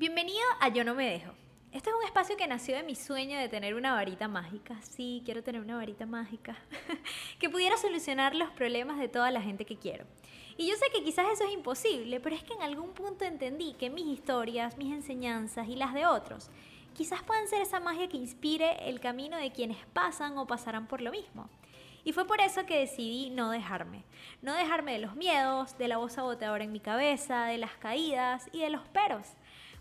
[0.00, 1.30] Bienvenido a Yo No Me Dejo.
[1.72, 4.80] Este es un espacio que nació de mi sueño de tener una varita mágica.
[4.80, 6.56] Sí, quiero tener una varita mágica.
[7.38, 10.06] que pudiera solucionar los problemas de toda la gente que quiero.
[10.56, 13.74] Y yo sé que quizás eso es imposible, pero es que en algún punto entendí
[13.74, 16.48] que mis historias, mis enseñanzas y las de otros
[16.94, 21.02] quizás puedan ser esa magia que inspire el camino de quienes pasan o pasarán por
[21.02, 21.50] lo mismo.
[22.04, 24.04] Y fue por eso que decidí no dejarme.
[24.40, 28.48] No dejarme de los miedos, de la voz saboteadora en mi cabeza, de las caídas
[28.52, 29.26] y de los peros.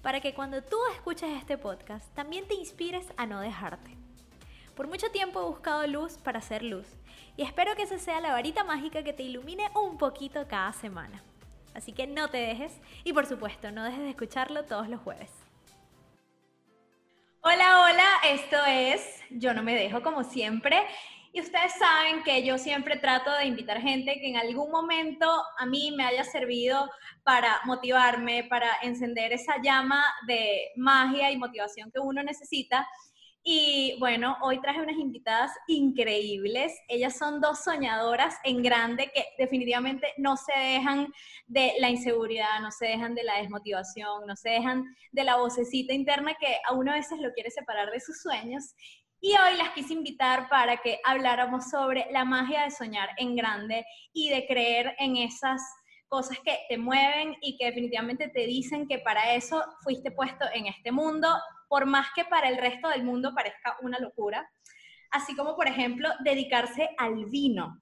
[0.02, 3.97] Para que cuando tú escuches este podcast también te inspires a no dejarte.
[4.73, 6.88] Por mucho tiempo he buscado luz para hacer luz.
[7.36, 11.22] Y espero que esa sea la varita mágica que te ilumine un poquito cada semana.
[11.73, 15.31] Así que no te dejes y por supuesto no dejes de escucharlo todos los jueves.
[17.41, 20.86] Hola, hola, esto es Yo no me dejo como siempre.
[21.31, 25.66] Y ustedes saben que yo siempre trato de invitar gente que en algún momento a
[25.67, 26.89] mí me haya servido
[27.23, 32.88] para motivarme, para encender esa llama de magia y motivación que uno necesita.
[33.44, 36.73] Y bueno, hoy traje unas invitadas increíbles.
[36.88, 41.13] Ellas son dos soñadoras en grande que definitivamente no se dejan
[41.45, 45.94] de la inseguridad, no se dejan de la desmotivación, no se dejan de la vocecita
[45.94, 48.73] interna que a uno a veces lo quiere separar de sus sueños.
[49.22, 53.86] Y hoy las quise invitar para que habláramos sobre la magia de soñar en grande
[54.14, 55.62] y de creer en esas
[56.08, 60.67] cosas que te mueven y que definitivamente te dicen que para eso fuiste puesto en
[60.67, 61.28] este mundo
[61.67, 64.50] por más que para el resto del mundo parezca una locura.
[65.12, 67.80] Así como, por ejemplo, dedicarse al vino.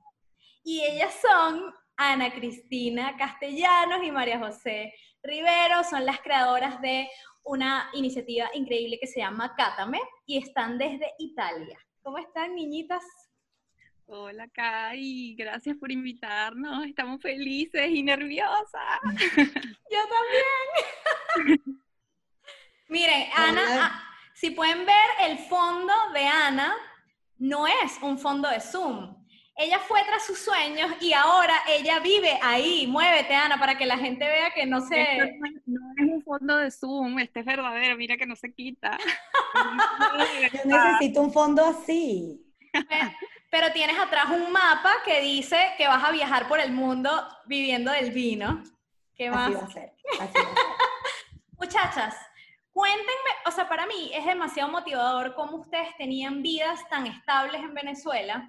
[0.64, 4.94] Y ellas son Ana Cristina Castellanos y María José
[5.24, 7.10] Rivero, son las creadoras de
[7.48, 11.80] una iniciativa increíble que se llama Cátame y están desde Italia.
[12.02, 13.04] ¿Cómo están, niñitas?
[14.06, 16.86] Hola, Kai, gracias por invitarnos.
[16.86, 19.00] Estamos felices y nerviosas.
[19.92, 20.00] Yo
[21.36, 21.62] también.
[22.90, 24.04] Miren, Ana, ah,
[24.34, 26.74] si pueden ver el fondo de Ana,
[27.38, 29.17] no es un fondo de Zoom.
[29.60, 32.86] Ella fue tras sus sueños y ahora ella vive ahí.
[32.86, 35.40] Muévete, Ana, para que la gente vea que no se...
[35.66, 38.96] no es un fondo de Zoom, este es verdadero, mira que no se quita.
[40.54, 42.40] Yo necesito un fondo así.
[43.50, 47.10] Pero tienes atrás un mapa que dice que vas a viajar por el mundo
[47.48, 48.62] viviendo del vino.
[49.16, 49.48] ¿Qué más?
[49.48, 49.94] Así va a ser.
[50.20, 50.46] Así va a ser.
[51.60, 52.16] Muchachas,
[52.78, 57.74] Cuéntenme, o sea, para mí es demasiado motivador cómo ustedes tenían vidas tan estables en
[57.74, 58.48] Venezuela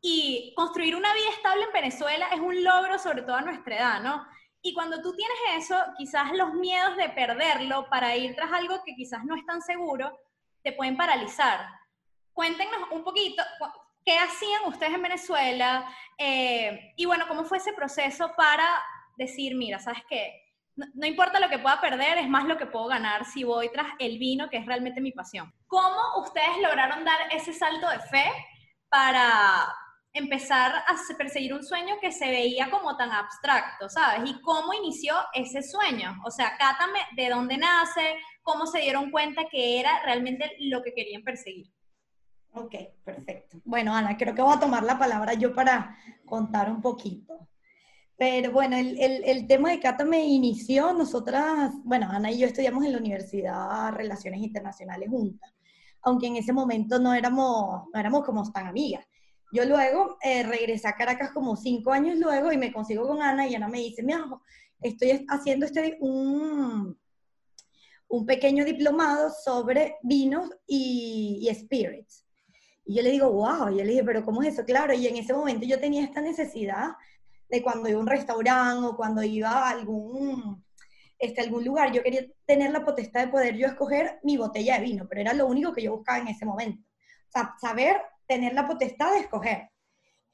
[0.00, 4.00] y construir una vida estable en Venezuela es un logro sobre todo a nuestra edad,
[4.00, 4.26] ¿no?
[4.62, 8.94] Y cuando tú tienes eso, quizás los miedos de perderlo para ir tras algo que
[8.94, 10.18] quizás no es tan seguro,
[10.62, 11.66] te pueden paralizar.
[12.32, 13.42] Cuéntenos un poquito,
[14.04, 15.94] ¿qué hacían ustedes en Venezuela?
[16.18, 18.82] Eh, y bueno, ¿cómo fue ese proceso para
[19.16, 20.50] decir, mira, ¿sabes qué?
[20.94, 23.88] no, importa lo que pueda perder, es más lo que puedo ganar si voy tras
[23.98, 25.52] el vino, que es realmente mi pasión.
[25.66, 28.32] ¿Cómo ustedes lograron dar ese salto de fe
[28.88, 29.68] para
[30.12, 34.28] empezar a perseguir un sueño que se veía como tan abstracto, ¿sabes?
[34.28, 36.16] ¿Y cómo inició ese sueño?
[36.24, 40.92] O sea, cátame de dónde nace, cómo se dieron cuenta que era realmente lo que
[40.92, 41.70] querían perseguir.
[42.52, 43.58] Ok, perfecto.
[43.64, 47.48] Bueno, Ana, creo que voy a tomar la palabra yo para contar un poquito.
[48.16, 52.46] Pero bueno, el, el, el, tema de Cata me inició, nosotras, bueno, Ana y yo
[52.46, 55.54] estudiamos en la Universidad Relaciones Internacionales juntas,
[56.02, 59.06] aunque en ese momento no éramos, no éramos como tan amigas.
[59.52, 63.46] Yo luego eh, regresé a Caracas como cinco años luego y me consigo con Ana
[63.46, 64.24] y Ana me dice, mira,
[64.80, 66.98] estoy haciendo este, un,
[68.08, 72.24] un pequeño diplomado sobre vinos y, y spirits.
[72.84, 74.64] Y yo le digo, wow, y yo le dije, pero ¿cómo es eso?
[74.64, 76.90] Claro, y en ese momento yo tenía esta necesidad
[77.48, 80.64] de cuando iba a un restaurante o cuando iba a algún,
[81.18, 84.84] este, algún lugar, yo quería tener la potestad de poder yo escoger mi botella de
[84.84, 86.82] vino, pero era lo único que yo buscaba en ese momento.
[87.28, 88.00] O sea, saber
[88.30, 89.70] tener la potestad de escoger.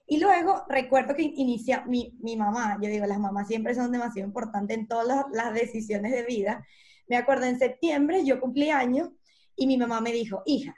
[0.07, 4.29] Y luego recuerdo que inicia mi, mi mamá, yo digo, las mamás siempre son demasiado
[4.29, 6.63] importantes en todas las, decisiones de vida.
[7.09, 9.09] Me acuerdo en septiembre, yo cumplí años,
[9.57, 10.75] y mi mamá me dijo, hija,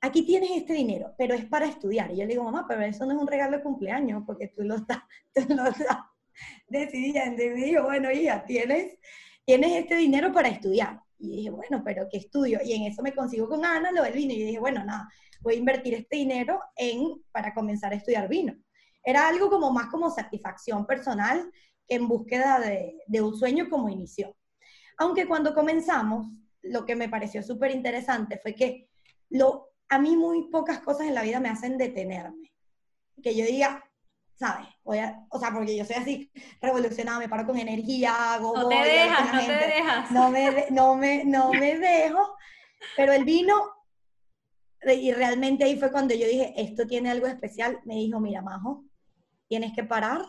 [0.00, 2.12] aquí tienes este dinero, pero es para estudiar.
[2.12, 4.62] Y yo le digo, mamá, pero eso no es un regalo de cumpleaños, porque tú
[4.62, 5.02] lo estás,
[6.68, 8.96] decidiendo y me dijo, bueno, hija, tienes,
[9.44, 11.00] tienes este dinero para estudiar.
[11.18, 12.60] Y dije, bueno, pero ¿qué estudio?
[12.64, 14.32] Y en eso me consigo con Ana lo del vino.
[14.32, 15.08] Y dije, bueno, nada,
[15.40, 18.54] voy a invertir este dinero en, para comenzar a estudiar vino.
[19.02, 21.50] Era algo como más como satisfacción personal
[21.86, 24.36] que en búsqueda de, de un sueño como inició.
[24.98, 26.26] Aunque cuando comenzamos,
[26.62, 28.88] lo que me pareció súper interesante fue que
[29.30, 32.52] lo, a mí muy pocas cosas en la vida me hacen detenerme.
[33.22, 33.84] Que yo diga,
[34.34, 34.66] ¿sabes?
[34.84, 38.54] Voy a, o sea, porque yo soy así revolucionada, me paro con energía, hago...
[38.56, 40.10] No te dejas, no te dejas.
[40.10, 42.36] No me, no, me, no me dejo,
[42.96, 43.54] pero el vino,
[44.86, 48.84] y realmente ahí fue cuando yo dije, esto tiene algo especial, me dijo, mira, Majo,
[49.48, 50.24] tienes que parar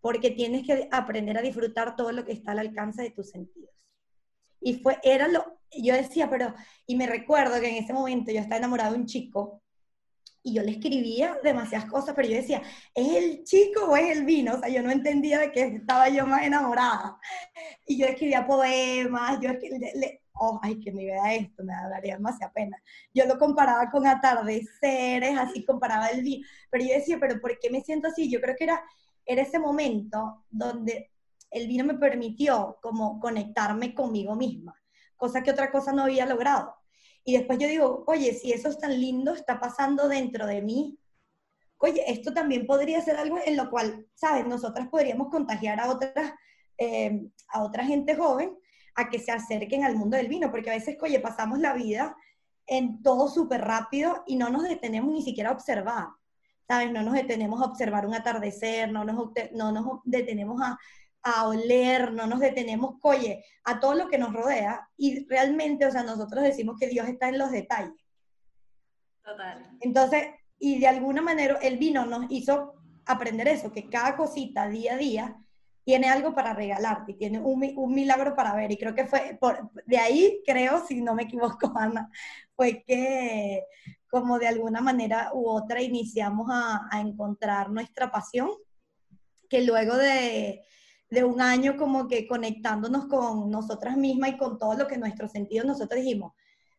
[0.00, 3.70] porque tienes que aprender a disfrutar todo lo que está al alcance de tus sentidos.
[4.60, 6.54] Y fue, era lo, yo decía, pero,
[6.86, 9.62] y me recuerdo que en ese momento yo estaba enamorada de un chico
[10.42, 12.62] y yo le escribía demasiadas cosas, pero yo decía,
[12.94, 14.54] ¿es el chico o es el vino?
[14.54, 17.18] O sea, yo no entendía de qué estaba yo más enamorada.
[17.86, 19.90] Y yo escribía poemas, yo escribía,
[20.38, 22.82] oh, ay, que me vea esto, me daría demasiada pena.
[23.12, 27.70] Yo lo comparaba con atardeceres, así comparaba el vino, pero yo decía, pero ¿por qué
[27.70, 28.30] me siento así?
[28.30, 28.82] Yo creo que era,
[29.24, 31.10] era ese momento donde
[31.50, 34.74] el vino me permitió como conectarme conmigo misma,
[35.16, 36.74] cosa que otra cosa no había logrado.
[37.24, 40.98] Y después yo digo, oye, si eso es tan lindo, está pasando dentro de mí,
[41.78, 44.46] oye, esto también podría ser algo en lo cual, ¿sabes?
[44.46, 46.32] Nosotras podríamos contagiar a otras,
[46.76, 48.56] eh, a otra gente joven
[48.98, 52.16] a que se acerquen al mundo del vino, porque a veces, oye, pasamos la vida
[52.66, 56.08] en todo súper rápido y no nos detenemos ni siquiera a observar,
[56.66, 56.90] ¿sabes?
[56.90, 60.76] No nos detenemos a observar un atardecer, no nos, no nos detenemos a,
[61.22, 65.92] a oler, no nos detenemos, oye, a todo lo que nos rodea y realmente, o
[65.92, 68.04] sea, nosotros decimos que Dios está en los detalles.
[69.22, 69.78] Total.
[69.80, 70.26] Entonces,
[70.58, 72.74] y de alguna manera el vino nos hizo
[73.06, 75.36] aprender eso, que cada cosita día a día
[75.88, 78.70] tiene algo para regalarte, tiene un, un milagro para ver.
[78.70, 82.10] Y creo que fue, por, de ahí creo, si no me equivoco, Ana,
[82.54, 83.64] fue que
[84.10, 88.50] como de alguna manera u otra iniciamos a, a encontrar nuestra pasión,
[89.48, 90.62] que luego de,
[91.08, 95.32] de un año como que conectándonos con nosotras mismas y con todo lo que nuestros
[95.32, 96.34] sentidos nosotros dijimos,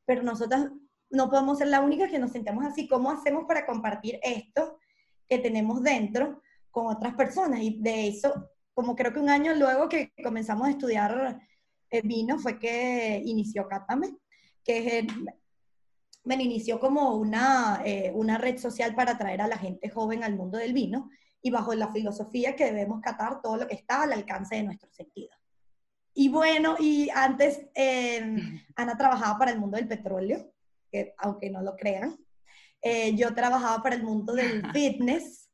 [0.05, 0.69] pero nosotras
[1.09, 2.87] no podemos ser la única que nos sentamos así.
[2.87, 4.77] ¿Cómo hacemos para compartir esto
[5.27, 7.59] que tenemos dentro con otras personas?
[7.61, 11.41] Y de eso, como creo que un año luego que comenzamos a estudiar
[11.89, 14.15] el vino, fue que inició Cátame,
[14.63, 15.05] que es
[16.23, 20.37] me inició como una, eh, una red social para atraer a la gente joven al
[20.37, 21.09] mundo del vino
[21.41, 24.95] y bajo la filosofía que debemos catar todo lo que está al alcance de nuestros
[24.95, 25.37] sentidos.
[26.13, 28.33] Y bueno, y antes eh,
[28.77, 30.53] Ana trabajaba para el mundo del petróleo,
[30.89, 32.17] que aunque no lo crean,
[32.81, 35.49] eh, yo trabajaba para el mundo del fitness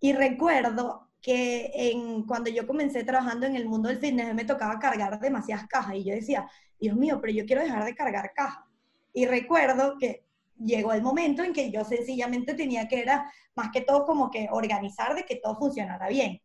[0.00, 4.78] y recuerdo que en, cuando yo comencé trabajando en el mundo del fitness me tocaba
[4.78, 6.48] cargar demasiadas cajas y yo decía,
[6.78, 8.64] Dios mío, pero yo quiero dejar de cargar cajas.
[9.12, 10.24] Y recuerdo que
[10.58, 14.48] llegó el momento en que yo sencillamente tenía que era más que todo como que
[14.50, 16.40] organizar de que todo funcionara bien.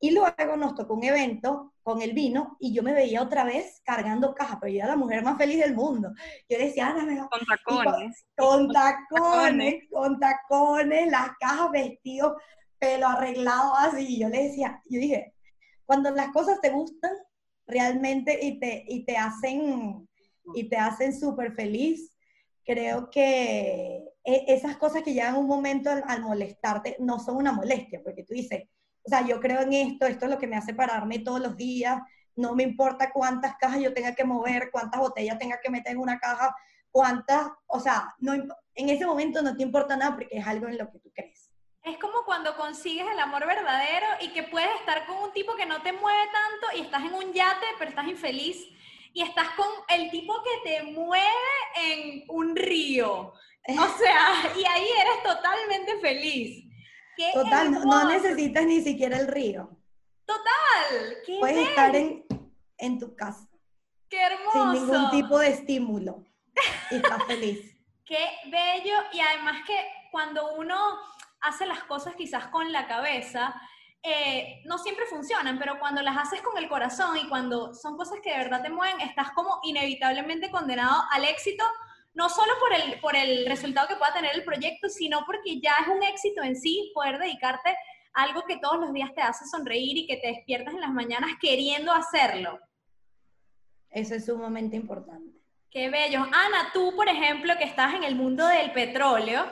[0.00, 3.80] Y luego nos tocó un evento con el vino y yo me veía otra vez
[3.84, 6.10] cargando cajas, pero yo era la mujer más feliz del mundo.
[6.48, 7.16] Yo decía, Ana, me...
[7.16, 8.26] Con tacones.
[8.36, 12.34] Con, tacones, con tacones, las cajas, vestidos,
[12.78, 14.16] pelo arreglado así.
[14.16, 15.34] Y yo le decía, yo dije,
[15.86, 17.12] cuando las cosas te gustan
[17.66, 20.08] realmente y te, y te hacen,
[20.54, 22.14] y te hacen súper feliz,
[22.64, 28.00] creo que e, esas cosas que llegan un momento al, molestarte no son una molestia,
[28.02, 28.64] porque tú dices,
[29.02, 31.56] o sea, yo creo en esto, esto es lo que me hace pararme todos los
[31.56, 32.00] días,
[32.36, 35.98] no me importa cuántas cajas yo tenga que mover, cuántas botellas tenga que meter en
[35.98, 36.54] una caja,
[36.90, 40.78] cuántas, o sea, no, en ese momento no te importa nada porque es algo en
[40.78, 41.53] lo que tú crees.
[41.84, 45.66] Es como cuando consigues el amor verdadero y que puedes estar con un tipo que
[45.66, 48.56] no te mueve tanto y estás en un yate, pero estás infeliz
[49.12, 51.26] y estás con el tipo que te mueve
[51.76, 53.34] en un río.
[53.68, 56.64] O sea, y ahí eres totalmente feliz.
[57.34, 59.68] Total, no, necesitas ni siquiera el río.
[60.24, 61.16] Total.
[61.26, 62.24] Qué Puedes estar en,
[62.78, 63.46] en, tu casa.
[64.08, 64.72] Qué hermoso.
[64.72, 66.24] Sin ningún tipo de estímulo.
[66.90, 67.76] Y estás feliz.
[68.06, 68.94] Qué bello.
[69.12, 69.78] Y además que
[70.10, 70.76] cuando uno
[71.44, 73.54] hace las cosas quizás con la cabeza,
[74.02, 78.18] eh, no siempre funcionan, pero cuando las haces con el corazón y cuando son cosas
[78.22, 81.64] que de verdad te mueven, estás como inevitablemente condenado al éxito,
[82.12, 85.72] no solo por el, por el resultado que pueda tener el proyecto, sino porque ya
[85.80, 87.70] es un éxito en sí poder dedicarte
[88.12, 90.92] a algo que todos los días te hace sonreír y que te despiertas en las
[90.92, 92.60] mañanas queriendo hacerlo.
[93.90, 95.34] Eso es sumamente importante.
[95.70, 96.20] Qué bello.
[96.20, 99.44] Ana, tú, por ejemplo, que estás en el mundo del petróleo,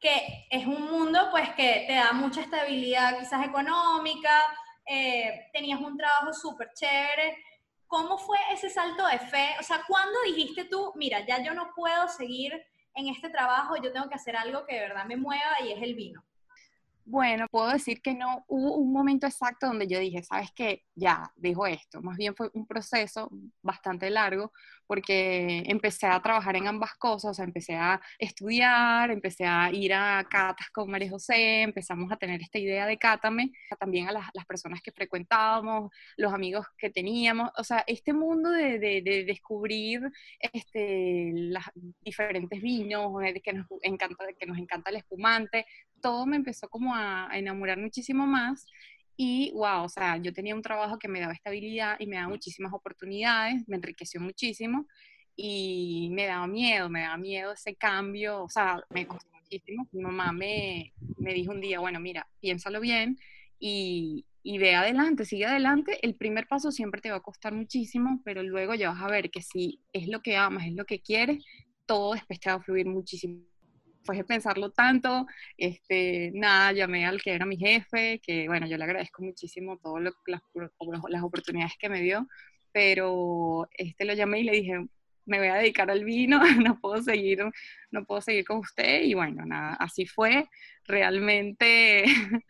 [0.00, 4.42] que es un mundo pues que te da mucha estabilidad quizás económica,
[4.86, 7.36] eh, tenías un trabajo súper chévere.
[7.86, 9.56] ¿Cómo fue ese salto de fe?
[9.60, 12.52] O sea, ¿cuándo dijiste tú, mira, ya yo no puedo seguir
[12.94, 15.82] en este trabajo, yo tengo que hacer algo que de verdad me mueva y es
[15.82, 16.24] el vino?
[17.04, 21.32] Bueno, puedo decir que no hubo un momento exacto donde yo dije, sabes qué, ya,
[21.36, 22.00] dejo esto.
[22.02, 23.30] Más bien fue un proceso
[23.62, 24.52] bastante largo
[24.90, 29.94] porque empecé a trabajar en ambas cosas, o sea, empecé a estudiar, empecé a ir
[29.94, 34.46] a catas con María José, empezamos a tener esta idea de cátame, también a las,
[34.48, 40.00] personas que frecuentábamos, los amigos que teníamos, o sea, este mundo de, de, descubrir
[40.40, 41.32] este,
[42.00, 43.12] diferentes vinos,
[43.44, 45.66] que nos encanta, que nos encanta el espumante,
[46.00, 48.66] todo me empezó como a, a enamorar muchísimo más
[49.22, 52.28] y wow, o sea, yo tenía un trabajo que me daba estabilidad y me daba
[52.28, 54.86] muchísimas oportunidades, me enriqueció muchísimo
[55.36, 59.86] y me daba miedo, me daba miedo ese cambio, o sea, me costó muchísimo.
[59.92, 63.18] Mi mamá me, me dijo un día, bueno, mira, piénsalo bien
[63.58, 65.98] y, y ve adelante, sigue adelante.
[66.00, 69.30] El primer paso siempre te va a costar muchísimo, pero luego ya vas a ver
[69.30, 71.44] que si es lo que amas, es lo que quieres,
[71.84, 73.49] todo después te va a fluir muchísimo
[74.00, 75.26] después de pensarlo tanto,
[75.58, 80.02] este, nada, llamé al que era mi jefe, que bueno, yo le agradezco muchísimo todas
[80.02, 80.40] las,
[81.08, 82.26] las, oportunidades que me dio,
[82.72, 84.86] pero este lo llamé y le dije,
[85.26, 87.44] me voy a dedicar al vino, no puedo seguir,
[87.90, 90.48] no puedo seguir con usted, y bueno, nada, así fue,
[90.84, 92.04] realmente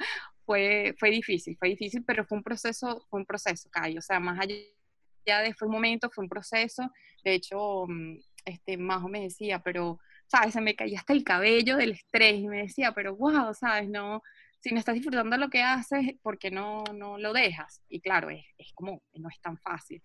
[0.47, 4.21] fue, fue difícil, fue difícil, pero fue un proceso, fue un proceso, Kai, o sea,
[4.21, 6.93] más allá de fue un momento, fue un proceso,
[7.25, 9.99] de hecho, mm, este, Majo me decía, pero
[10.31, 10.55] ¿sabes?
[10.55, 13.89] Se me caía hasta el cabello del estrés y me decía, pero wow, ¿sabes?
[13.89, 14.23] No,
[14.61, 17.83] si no estás disfrutando lo que haces, ¿por qué no, no lo dejas?
[17.89, 20.03] Y claro, es, es como, no es tan fácil.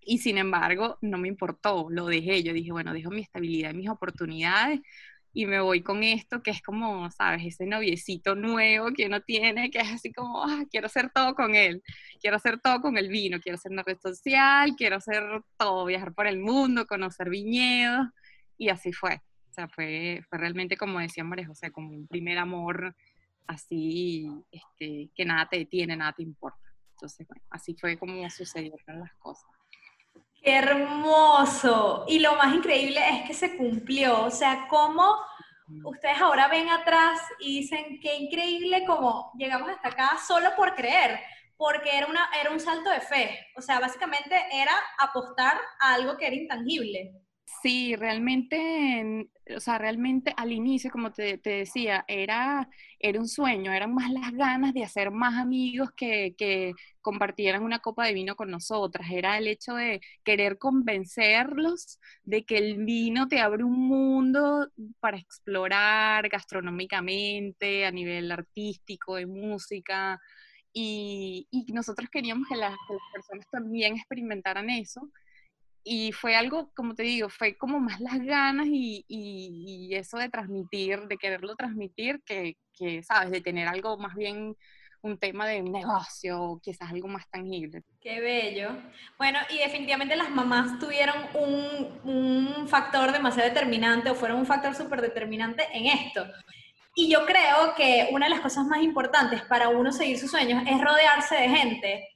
[0.00, 2.42] Y sin embargo, no me importó, lo dejé.
[2.42, 4.80] Yo dije, bueno, dejo mi estabilidad, mis oportunidades
[5.32, 7.44] y me voy con esto que es como, ¿sabes?
[7.46, 11.54] Ese noviecito nuevo que uno tiene, que es así como, ah, quiero hacer todo con
[11.54, 11.82] él,
[12.20, 15.22] quiero hacer todo con el vino, quiero hacer una red social, quiero hacer
[15.56, 18.08] todo, viajar por el mundo, conocer viñedos
[18.60, 19.22] y así fue.
[19.48, 22.94] O sea, fue, fue realmente, como decía María José, como un primer amor
[23.46, 26.68] así, este, que nada te detiene, nada te importa.
[26.92, 29.50] Entonces, bueno, así fue como sucedieron las cosas.
[30.42, 32.04] ¡Qué hermoso!
[32.06, 34.24] Y lo más increíble es que se cumplió.
[34.24, 35.16] O sea, cómo
[35.84, 41.18] ustedes ahora ven atrás y dicen, qué increíble como llegamos hasta acá solo por creer,
[41.56, 43.46] porque era, una, era un salto de fe.
[43.56, 47.14] O sea, básicamente era apostar a algo que era intangible.
[47.62, 53.92] Sí, realmente, o sea, realmente al inicio, como te, decía, era, era un sueño, eran
[53.94, 58.50] más las ganas de hacer más amigos que, que, compartieran una copa de vino con
[58.50, 64.68] nosotras, era el hecho de querer convencerlos de que el vino te abre un mundo
[65.00, 70.18] para explorar gastronómicamente, a nivel artístico, de música,
[70.72, 75.10] y, y nosotros queríamos que las, que las personas también experimentaran eso
[75.84, 80.28] y fue algo, como te digo, fue como más las ganas y, y, eso de
[80.28, 83.30] transmitir, de quererlo transmitir, que, que, ¿sabes?
[83.30, 84.56] De tener algo más bien
[85.02, 87.82] un tema de negocio, quizás algo más tangible.
[88.00, 88.70] Qué bello.
[89.16, 94.74] Bueno, y definitivamente las mamás tuvieron un, un factor demasiado determinante o fueron un factor
[94.74, 96.26] súper determinante en esto.
[96.94, 100.62] Y yo creo que una de las cosas más importantes para uno seguir sus sueños
[100.66, 102.08] es rodearse de gente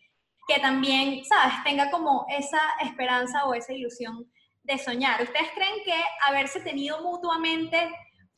[0.47, 4.31] que también, ¿sabes?, tenga como esa esperanza o esa ilusión
[4.63, 5.23] de soñar.
[5.23, 5.95] ¿Ustedes creen que
[6.27, 7.91] haberse tenido mutuamente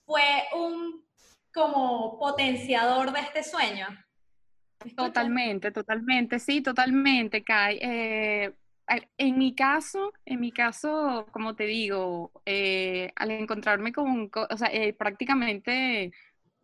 [0.05, 1.05] fue un
[1.53, 3.87] como potenciador de este sueño?
[4.95, 7.79] Totalmente, totalmente, sí, totalmente, Kai.
[7.81, 8.53] Eh,
[9.19, 14.69] en mi caso, en mi caso, como te digo, eh, al encontrarme con, o sea,
[14.73, 16.13] eh, prácticamente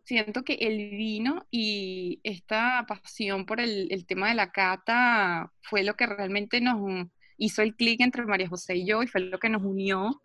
[0.03, 5.95] siento que el vino y esta pasión por el, tema de la cata fue lo
[5.95, 7.07] que realmente nos
[7.37, 10.21] hizo el clic entre María José y yo y fue lo que nos unió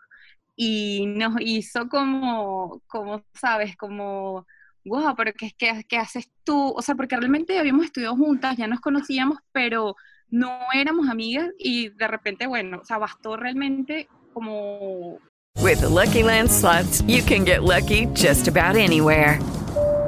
[0.57, 4.45] y nos hizo como, como sabes, como,
[4.85, 6.73] wow, pero ¿qué, qué, qué haces tú?
[6.77, 9.95] O sea, porque realmente habíamos estudiado juntas, ya nos conocíamos, pero
[10.31, 15.19] no éramos amigas y de repente, bueno, o sea, bastó realmente como...
[15.63, 19.41] With Lucky Land Slots, you can get lucky just about anywhere.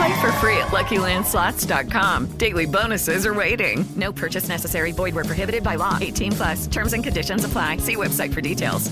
[0.00, 2.38] Play for free at LuckyLandSlots.com.
[2.38, 3.84] Daily bonuses are waiting.
[3.96, 4.92] No purchase necessary.
[4.92, 5.98] Void where prohibited by law.
[6.00, 6.66] 18 plus.
[6.68, 7.76] Terms and conditions apply.
[7.76, 8.90] See website for details.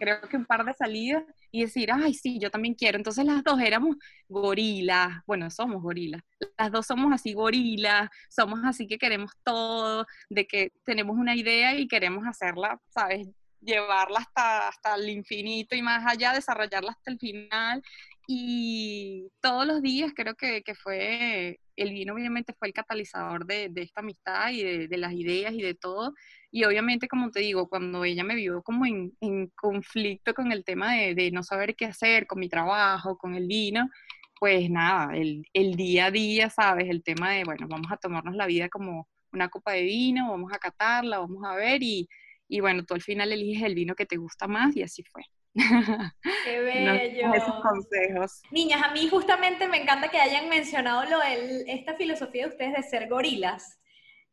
[0.00, 2.96] Creo que un par de salidas y decir, ay, sí, yo también quiero.
[2.96, 3.96] Entonces las dos éramos
[4.28, 5.20] gorilas.
[5.26, 6.22] Bueno, somos gorilas.
[6.56, 8.08] Las dos somos así gorilas.
[8.28, 13.26] Somos así que queremos todo, de que tenemos una idea y queremos hacerla, ¿sabes?
[13.60, 17.82] Llevarla hasta, hasta el infinito y más allá, desarrollarla hasta el final
[18.32, 23.68] y todos los días creo que, que, fue, el vino obviamente fue el catalizador de,
[23.70, 26.14] de esta amistad y de, de, las ideas y de todo.
[26.52, 30.64] Y obviamente, como te digo, cuando ella me vio como en, en conflicto con el
[30.64, 33.88] tema de, de, no saber qué hacer con mi trabajo, con el vino,
[34.38, 36.88] pues nada, el, el día a día, ¿sabes?
[36.88, 40.52] El tema de, bueno, vamos a tomarnos la vida como una copa de vino, vamos
[40.52, 42.08] a catarla, vamos a ver y,
[42.48, 45.24] y bueno, tú al final eliges el vino que te gusta más y así fue.
[46.50, 47.34] Qué bello.
[47.34, 48.42] esos consejos.
[48.50, 52.74] Niñas, a mí justamente me encanta que hayan mencionado lo de esta filosofía de ustedes
[52.74, 53.78] de ser gorilas.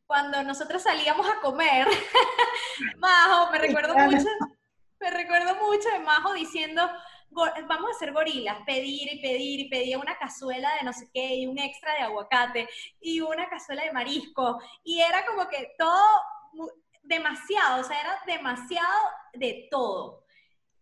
[0.05, 1.87] Cuando nosotros salíamos a comer,
[2.97, 4.27] Majo, me recuerdo mucho,
[4.99, 6.89] me recuerdo mucho de Majo diciendo,
[7.29, 11.35] vamos a ser gorilas, pedir y pedir y pedía una cazuela de no sé qué
[11.35, 12.69] y un extra de aguacate
[12.99, 16.01] y una cazuela de marisco y era como que todo
[17.03, 18.99] demasiado, o sea, era demasiado
[19.33, 20.23] de todo.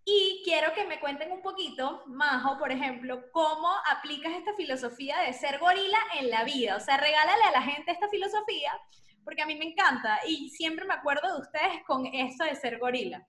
[0.07, 5.33] Y quiero que me cuenten un poquito, Majo, por ejemplo, cómo aplicas esta filosofía de
[5.33, 6.75] ser gorila en la vida.
[6.75, 8.71] O sea, regálale a la gente esta filosofía,
[9.23, 12.77] porque a mí me encanta y siempre me acuerdo de ustedes con esto de ser
[12.77, 13.27] gorila.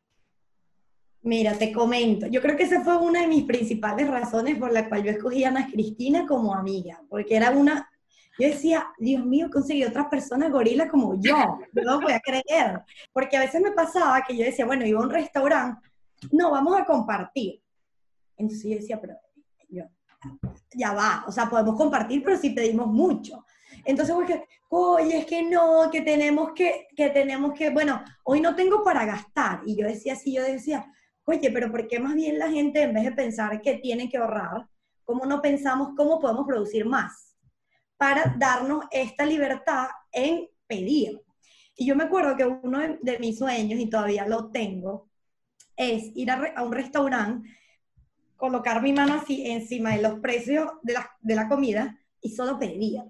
[1.23, 2.26] Mira, te comento.
[2.26, 5.45] Yo creo que esa fue una de mis principales razones por la cual yo escogí
[5.45, 7.90] a Ana Cristina como amiga, porque era una...
[8.38, 11.59] Yo decía, Dios mío, conseguí otras personas gorilas como yo.
[11.73, 12.83] No lo voy a creer.
[13.11, 15.89] Porque a veces me pasaba que yo decía, bueno, iba a un restaurante
[16.33, 17.63] no, vamos a compartir.
[18.37, 19.15] Entonces yo decía, pero
[19.69, 19.85] yo,
[20.75, 23.45] ya va, o sea, podemos compartir, pero si pedimos mucho.
[23.85, 28.55] Entonces, porque, oye, es que no, que tenemos que, que tenemos que, bueno, hoy no
[28.55, 29.61] tengo para gastar.
[29.65, 30.93] Y yo decía así, yo decía,
[31.25, 34.19] oye, pero ¿por qué más bien la gente, en vez de pensar que tiene que
[34.19, 34.69] ahorrar,
[35.05, 37.37] cómo no pensamos cómo podemos producir más?
[37.97, 41.23] Para darnos esta libertad en pedir.
[41.76, 45.09] Y yo me acuerdo que uno de, de mis sueños, y todavía lo tengo,
[45.76, 47.49] es ir a, a, un restaurante,
[48.36, 52.58] colocar mi mano así encima de los precios de la, de la comida y solo
[52.58, 53.02] pedir.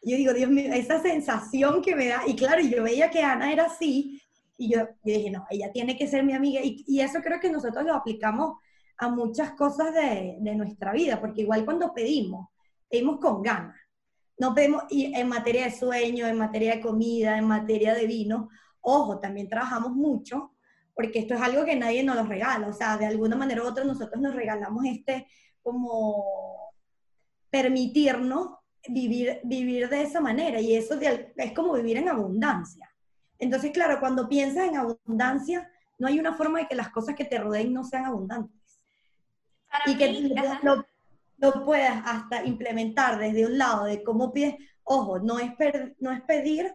[0.00, 3.52] Yo digo, Dios mío, esa sensación que me da, y claro, yo veía que Ana
[3.52, 4.22] era así,
[4.56, 7.40] y yo, yo dije, no, ella tiene que ser mi amiga, y, y, eso creo
[7.40, 8.58] que nosotros lo aplicamos
[8.96, 12.48] a muchas cosas de, de nuestra vida, porque igual cuando pedimos,
[12.88, 13.76] pedimos con ganas.
[14.38, 18.48] No pedimos, y en materia de sueño, en materia de comida, en materia de vino,
[18.80, 20.52] ojo, también trabajamos mucho
[20.98, 23.66] porque esto es algo que nadie nos lo regala, o sea, de alguna manera u
[23.68, 25.28] otra nosotros nos regalamos este
[25.62, 26.24] como
[27.50, 28.56] permitirnos
[28.88, 32.92] vivir, vivir de esa manera y eso es como vivir en abundancia.
[33.38, 37.24] Entonces, claro, cuando piensas en abundancia, no hay una forma de que las cosas que
[37.24, 38.60] te rodeen no sean abundantes.
[39.70, 40.34] Para y que
[40.64, 40.84] lo,
[41.36, 46.10] lo, puedas hasta implementar desde un lado de cómo pides, ojo, no es, per, no
[46.10, 46.74] es pedir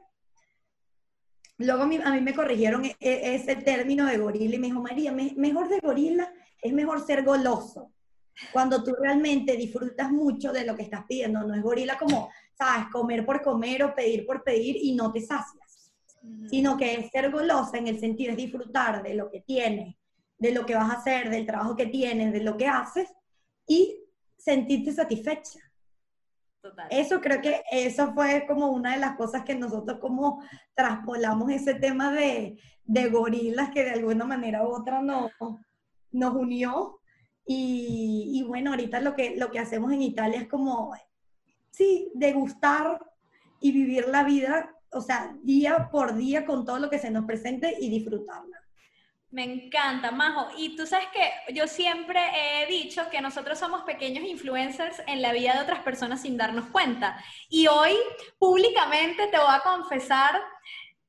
[1.58, 4.68] Luego a mí, a mí, me corrigieron e, e, ese término de gorila y me
[4.68, 7.92] dijo, María, me, mejor de gorila es mejor ser goloso.
[8.52, 12.88] Cuando tú realmente disfrutas mucho de lo que estás pidiendo, no es gorila como, sabes,
[12.92, 15.92] comer por comer o pedir por pedir y no te sacias,
[16.24, 16.50] uh -huh.
[16.50, 19.96] sino que es ser golosa en el sentido de disfrutar de lo que tienes,
[20.39, 23.08] de lo que vas a hacer, del trabajo que tienes, de lo que haces
[23.68, 24.00] y
[24.38, 25.60] sentirte satisfecha.
[26.89, 31.76] Eso creo que eso fue como una de las cosas que nosotros como traspolamos ese
[31.76, 35.32] tema de, de gorilas que de alguna manera u otra nos,
[36.12, 36.99] nos unió.
[37.45, 40.93] Y, y, bueno, ahorita lo que, lo que hacemos en Italia es como,
[41.71, 42.99] sí, degustar
[43.60, 47.26] y vivir la vida, o sea, día por día con todo lo que se nos
[47.26, 48.53] presente y disfrutarla.
[49.34, 50.48] Me encanta, Majo.
[50.60, 55.34] Y tú sabes que yo siempre he dicho que nosotros somos pequeños influencers en la
[55.34, 57.17] vida de otras personas sin darnos cuenta.
[57.50, 57.96] Y hoy
[58.38, 60.39] públicamente te voy a confesar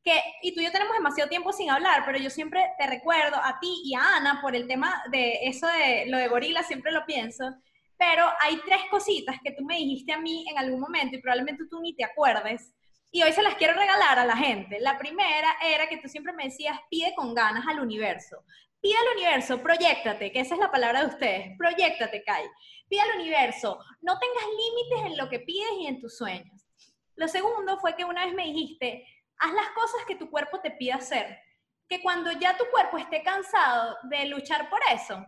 [0.03, 3.37] que, y tú y yo tenemos demasiado tiempo sin hablar, pero yo siempre te recuerdo
[3.37, 6.93] a ti y a Ana por el tema de eso de lo de gorila, siempre
[6.93, 7.45] lo pienso.
[7.99, 11.65] Pero hay tres cositas que tú me dijiste a mí en algún momento y probablemente
[11.69, 12.73] tú ni te acuerdes
[13.14, 14.81] y hoy se las quiero regalar a la gente.
[14.81, 18.42] La primera era que tú siempre me decías, pide con ganas al universo.
[18.81, 22.44] pide al universo, proyectate, que esa es la palabra de ustedes, proyectate, Kai.
[22.88, 26.66] Pide al universo, no tengas límites en lo que pides y en tus sueños.
[27.14, 29.07] Lo segundo fue que una vez me dijiste,
[29.38, 31.38] haz las cosas que tu cuerpo te pide hacer.
[31.88, 35.24] Que cuando ya tu cuerpo esté cansado de luchar por eso,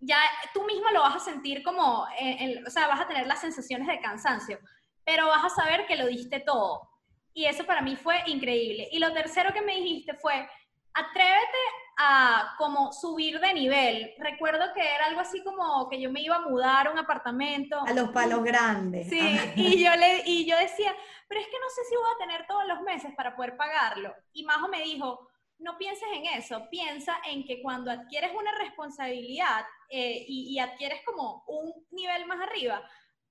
[0.00, 0.20] ya
[0.52, 4.00] tú mismo lo vas a sentir como, o sea, vas a tener las sensaciones de
[4.00, 4.60] cansancio,
[5.02, 6.90] pero vas a saber que lo diste todo.
[7.36, 8.88] Y eso para mí fue increíble.
[8.90, 10.48] Y lo tercero que me dijiste fue,
[10.94, 11.58] atrévete
[11.98, 14.14] a como subir de nivel.
[14.18, 17.78] Recuerdo que era algo así como que yo me iba a mudar a un apartamento.
[17.86, 19.10] A los palos grandes.
[19.10, 20.96] Sí, y yo, le, y yo decía,
[21.28, 24.14] pero es que no sé si voy a tener todos los meses para poder pagarlo.
[24.32, 29.66] Y Majo me dijo, no pienses en eso, piensa en que cuando adquieres una responsabilidad
[29.90, 32.82] eh, y, adquieres como un nivel más arriba,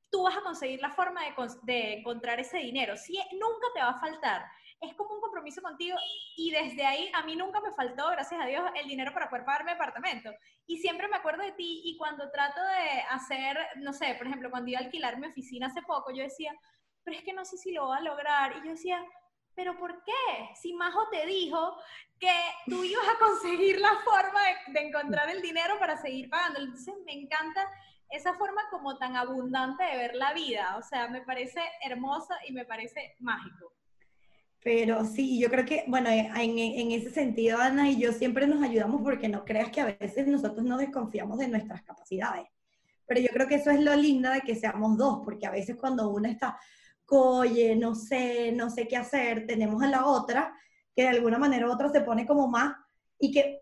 [0.09, 1.21] tú vas a conseguir la forma
[1.63, 2.95] de, encontrar ese dinero.
[2.97, 4.45] Si, nunca te va a faltar
[4.81, 5.97] es como un compromiso contigo
[6.35, 9.45] y desde ahí a mí nunca me faltó, gracias a Dios, el dinero para poder
[9.45, 10.31] pagar mi apartamento.
[10.67, 14.49] Y siempre me acuerdo de ti y cuando trato de hacer, no sé, por ejemplo,
[14.49, 16.53] cuando iba a alquilar mi oficina hace poco, yo decía,
[17.03, 18.57] pero es que no sé si lo voy a lograr.
[18.57, 19.03] Y yo decía,
[19.53, 20.49] pero ¿por qué?
[20.55, 21.77] Si Majo te dijo
[22.19, 22.35] que
[22.67, 26.59] tú ibas a conseguir la forma de, de encontrar el dinero para seguir pagando.
[26.59, 27.67] Entonces me encanta
[28.09, 30.77] esa forma como tan abundante de ver la vida.
[30.77, 33.73] O sea, me parece hermosa y me parece mágico.
[34.63, 38.47] Pero sí, yo creo que, bueno, eh, en, en, ese sentido, Ana y yo siempre
[38.47, 42.47] nos ayudamos porque no creas que a veces nosotros no desconfiamos de nuestras capacidades.
[43.05, 45.75] Pero yo creo que eso es lo lindo de que seamos dos, porque a veces
[45.75, 46.57] cuando una está,
[47.07, 50.55] oye, no sé, no sé qué hacer, tenemos a la otra
[50.95, 52.75] que de alguna manera u otra se pone como más
[53.19, 53.61] y que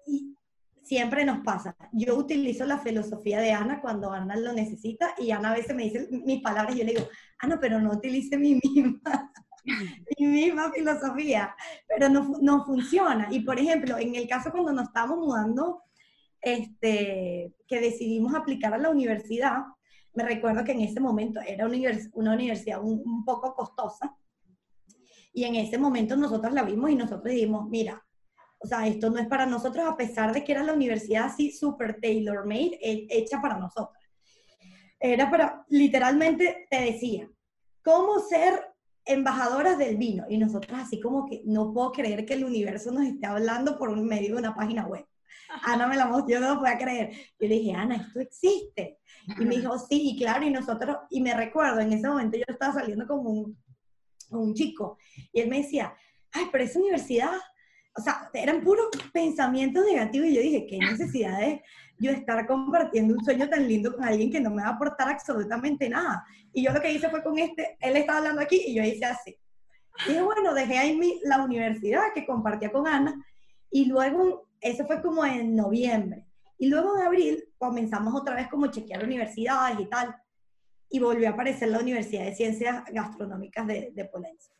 [0.83, 1.75] siempre nos pasa.
[1.91, 5.83] Yo utilizo la filosofía de Ana cuando Ana lo necesita y Ana a veces me
[5.83, 7.07] dice mis palabras y yo le digo,
[7.39, 9.31] Ana, pero no utilice mi misma
[10.19, 11.55] mi misma filosofía,
[11.87, 13.27] pero no, no, funciona.
[13.31, 15.83] Y por ejemplo, en el caso cuando nos estábamos mudando,
[16.41, 19.63] este, que decidimos aplicar a la universidad,
[20.13, 24.15] me recuerdo que en ese momento era una, universidad un, poco costosa,
[25.33, 28.05] y en ese momento nosotros la vimos y nosotros dijimos, mira,
[28.63, 31.51] o sea, esto no es para nosotros, a pesar de que era la universidad así
[31.51, 34.01] super tailor-made, hecha para nosotros.
[34.99, 37.29] Era para, literalmente te decía,
[37.83, 38.73] cómo ser
[39.05, 40.25] embajadoras del vino.
[40.29, 43.95] Y nosotros así como que no puedo creer que el universo nos esté hablando por
[44.01, 45.05] medio de una página web.
[45.63, 47.11] Ana me la mostró, yo no lo podía creer.
[47.39, 48.99] Yo le dije, Ana, esto existe.
[49.39, 52.45] Y me dijo, sí, y claro, y nosotros, y me recuerdo, en ese momento yo
[52.47, 53.57] estaba saliendo como un,
[54.31, 54.97] un chico,
[55.31, 55.93] y él me decía,
[56.31, 57.31] ay, pero esa universidad,
[57.95, 61.61] o sea, eran puros pensamientos negativos, y yo dije, qué necesidad es
[61.99, 65.09] yo estar compartiendo un sueño tan lindo con alguien que no me va a aportar
[65.09, 66.25] absolutamente nada.
[66.51, 69.05] Y yo lo que hice fue con este, él estaba hablando aquí y yo hice
[69.05, 69.37] así.
[70.09, 73.15] Y bueno, dejé ahí mi, la universidad que compartía con Ana
[73.69, 76.25] y luego, eso fue como en noviembre.
[76.57, 80.15] Y luego en abril comenzamos otra vez como chequear universidades y tal.
[80.89, 84.51] Y volvió a aparecer la Universidad de Ciencias Gastronómicas de, de Polenzo.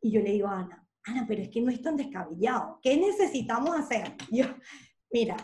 [0.00, 2.78] Y yo le digo a Ana, Ana, pero es que no es tan descabellado.
[2.82, 4.14] ¿Qué necesitamos hacer?
[4.30, 4.46] Yo,
[5.10, 5.36] mira,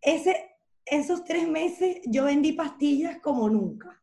[0.00, 4.00] ese, esos tres meses yo vendí pastillas como nunca.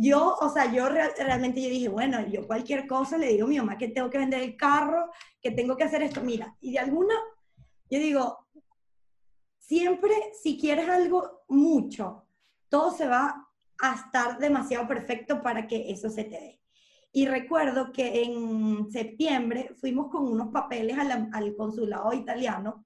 [0.00, 3.58] Yo, o sea, yo realmente yo dije, bueno, yo cualquier cosa le digo a mi
[3.58, 5.10] mamá que tengo que vender el carro,
[5.42, 6.20] que tengo que hacer esto.
[6.20, 7.16] Mira, y de alguna,
[7.90, 8.46] yo digo,
[9.58, 12.28] siempre si quieres algo mucho,
[12.68, 13.48] todo se va
[13.82, 16.60] a estar demasiado perfecto para que eso se te dé.
[17.12, 22.84] Y recuerdo que en septiembre fuimos con unos papeles al consulado italiano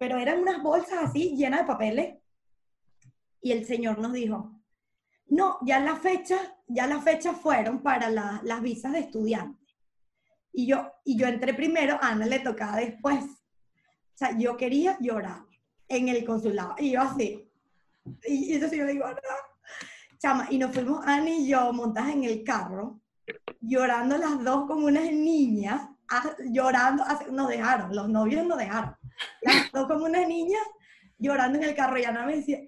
[0.00, 2.16] pero eran unas bolsas así llenas de papeles.
[3.42, 4.58] Y el Señor nos dijo,
[5.26, 9.76] no, ya las fechas, ya las fechas fueron para las visas de estudiantes.
[10.54, 13.22] Y yo, y yo entré primero, a Ana le tocaba después.
[13.24, 15.44] O sea, yo quería llorar
[15.86, 16.76] en el consulado.
[16.78, 17.46] Y yo así.
[18.26, 20.16] Y, eso sí yo digo, no.
[20.18, 22.99] Chama, y nos fuimos Ana y yo montadas en el carro,
[23.60, 25.88] llorando las dos como unas niñas,
[26.50, 28.96] llorando, nos dejaron, los novios nos dejaron
[29.42, 30.58] las dos como una niña
[31.18, 32.60] llorando en el carro y Ana me decía,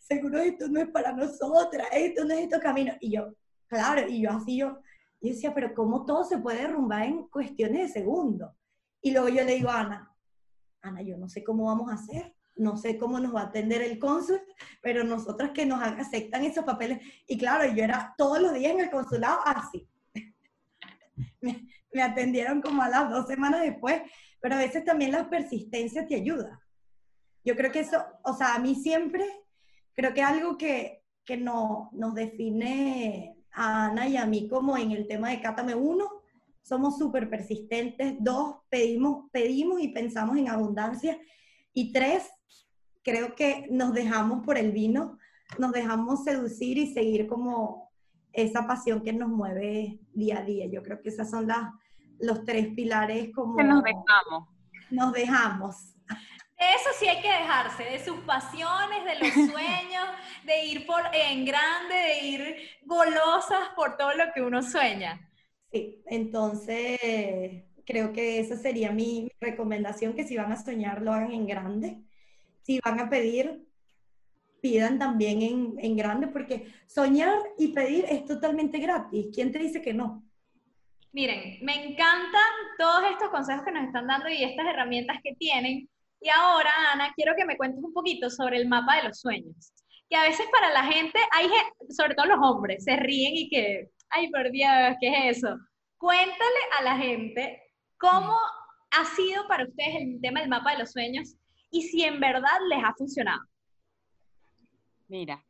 [0.00, 2.92] seguro esto no es para nosotras, esto no es esto camino.
[3.00, 3.34] Y yo,
[3.66, 4.80] claro, y yo así yo,
[5.20, 8.52] yo decía, pero ¿cómo todo se puede derrumbar en cuestiones de segundos?
[9.00, 10.16] Y luego yo le digo a Ana,
[10.82, 13.82] Ana, yo no sé cómo vamos a hacer, no sé cómo nos va a atender
[13.82, 14.40] el cónsul,
[14.82, 17.00] pero nosotras que nos aceptan esos papeles.
[17.26, 19.88] Y claro, yo era todos los días en el consulado así.
[21.40, 24.02] me, atendieron como a las dos semanas después
[24.40, 26.60] pero a veces también la persistencia te ayuda.
[27.44, 29.24] Yo creo que eso, o sea, a mí siempre,
[29.94, 34.92] creo que algo que, que no, nos define a Ana y a mí como en
[34.92, 36.08] el tema de Cátame uno,
[36.62, 41.18] somos súper persistentes, dos, pedimos, pedimos y pensamos en abundancia,
[41.72, 42.28] y tres,
[43.02, 45.18] creo que nos dejamos por el vino,
[45.58, 47.89] nos dejamos seducir y seguir como
[48.32, 50.66] esa pasión que nos mueve día a día.
[50.66, 51.72] Yo creo que esas son las,
[52.18, 53.56] los tres pilares como...
[53.56, 54.48] Que nos dejamos.
[54.90, 55.76] Nos dejamos.
[56.60, 60.04] Eso sí hay que dejarse, de sus pasiones, de los sueños,
[60.44, 65.26] de ir por, en grande, de ir golosas por todo lo que uno sueña.
[65.72, 71.32] Sí, entonces creo que esa sería mi recomendación, que si van a soñar lo hagan
[71.32, 72.02] en grande.
[72.62, 73.66] Si van a pedir,
[74.60, 79.28] pidan también en, en grande, porque soñar y pedir es totalmente gratis.
[79.34, 80.22] ¿Quién te dice que no?
[81.12, 85.88] Miren, me encantan todos estos consejos que nos están dando y estas herramientas que tienen.
[86.20, 89.72] Y ahora, Ana, quiero que me cuentes un poquito sobre el mapa de los sueños.
[90.08, 91.48] Que a veces para la gente, hay,
[91.88, 94.70] sobre todo los hombres, se ríen y que, ay, por Dios,
[95.00, 95.56] ¿qué es eso?
[95.98, 97.60] Cuéntale a la gente
[97.98, 98.36] cómo
[98.92, 101.36] ha sido para ustedes el tema del mapa de los sueños
[101.70, 103.40] y si en verdad les ha funcionado.
[105.10, 105.44] Mira,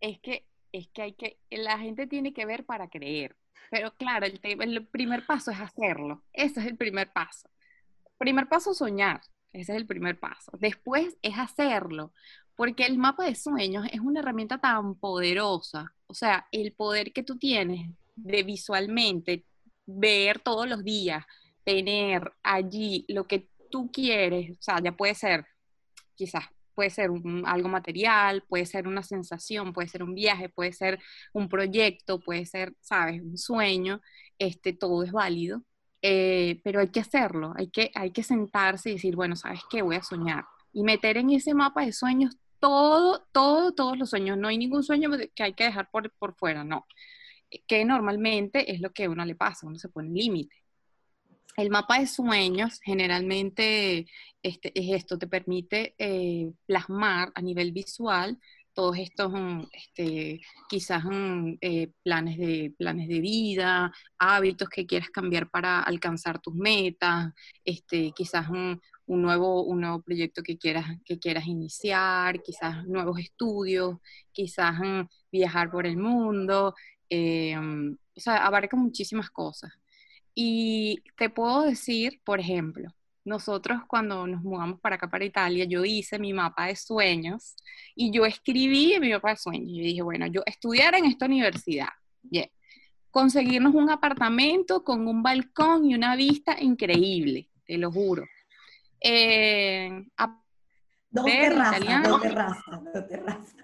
[0.00, 3.34] es que, es que hay que, la gente tiene que ver para creer.
[3.70, 6.22] Pero claro, el, el primer paso es hacerlo.
[6.34, 7.48] Ese es el primer paso.
[8.18, 9.22] Primer paso, soñar.
[9.54, 10.52] Ese es el primer paso.
[10.58, 12.12] Después es hacerlo,
[12.56, 15.94] porque el mapa de sueños es una herramienta tan poderosa.
[16.08, 19.46] O sea, el poder que tú tienes de visualmente
[19.86, 21.24] ver todos los días,
[21.64, 25.46] tener allí lo que tú quieres, o sea, ya puede ser
[26.14, 26.44] quizás
[26.76, 27.10] puede ser
[27.46, 31.00] algo material, puede ser una sensación, puede ser un viaje, puede ser
[31.32, 34.00] un proyecto, puede ser, sabes, un sueño,
[34.38, 35.62] este, todo es válido,
[36.02, 39.82] eh, pero hay que hacerlo, hay que, hay que sentarse y decir, bueno, ¿sabes qué?
[39.82, 40.44] Voy a soñar.
[40.72, 44.38] Y meter en ese mapa de sueños todo, todo, todos los sueños.
[44.38, 46.86] No hay ningún sueño que hay que dejar por, por fuera, no.
[47.66, 50.54] Que normalmente es lo que a uno le pasa, uno se pone límite.
[51.56, 54.06] El mapa de sueños generalmente
[54.42, 58.38] este, es esto, te permite eh, plasmar a nivel visual
[58.74, 65.08] todos estos mm, este, quizás mm, eh, planes, de, planes de vida, hábitos que quieras
[65.10, 67.32] cambiar para alcanzar tus metas,
[67.64, 73.96] este, quizás un, nuevo, un nuevo proyecto que quieras, que quieras iniciar, quizás nuevos estudios,
[74.30, 76.74] quizás mm, viajar por el mundo,
[77.08, 79.72] eh, o sea, abarca muchísimas cosas.
[80.38, 82.90] Y te puedo decir, por ejemplo,
[83.24, 87.56] nosotros cuando nos mudamos para acá, para Italia, yo hice mi mapa de sueños
[87.94, 89.72] y yo escribí mi mapa de sueños.
[89.74, 91.88] Yo dije, bueno, yo estudiar en esta universidad,
[92.22, 92.50] bien.
[93.10, 98.26] Conseguirnos un apartamento con un balcón y una vista increíble, te lo juro.
[99.00, 100.04] Eh,
[101.16, 103.56] dos terrazas, dos terrazas, dos terrazas.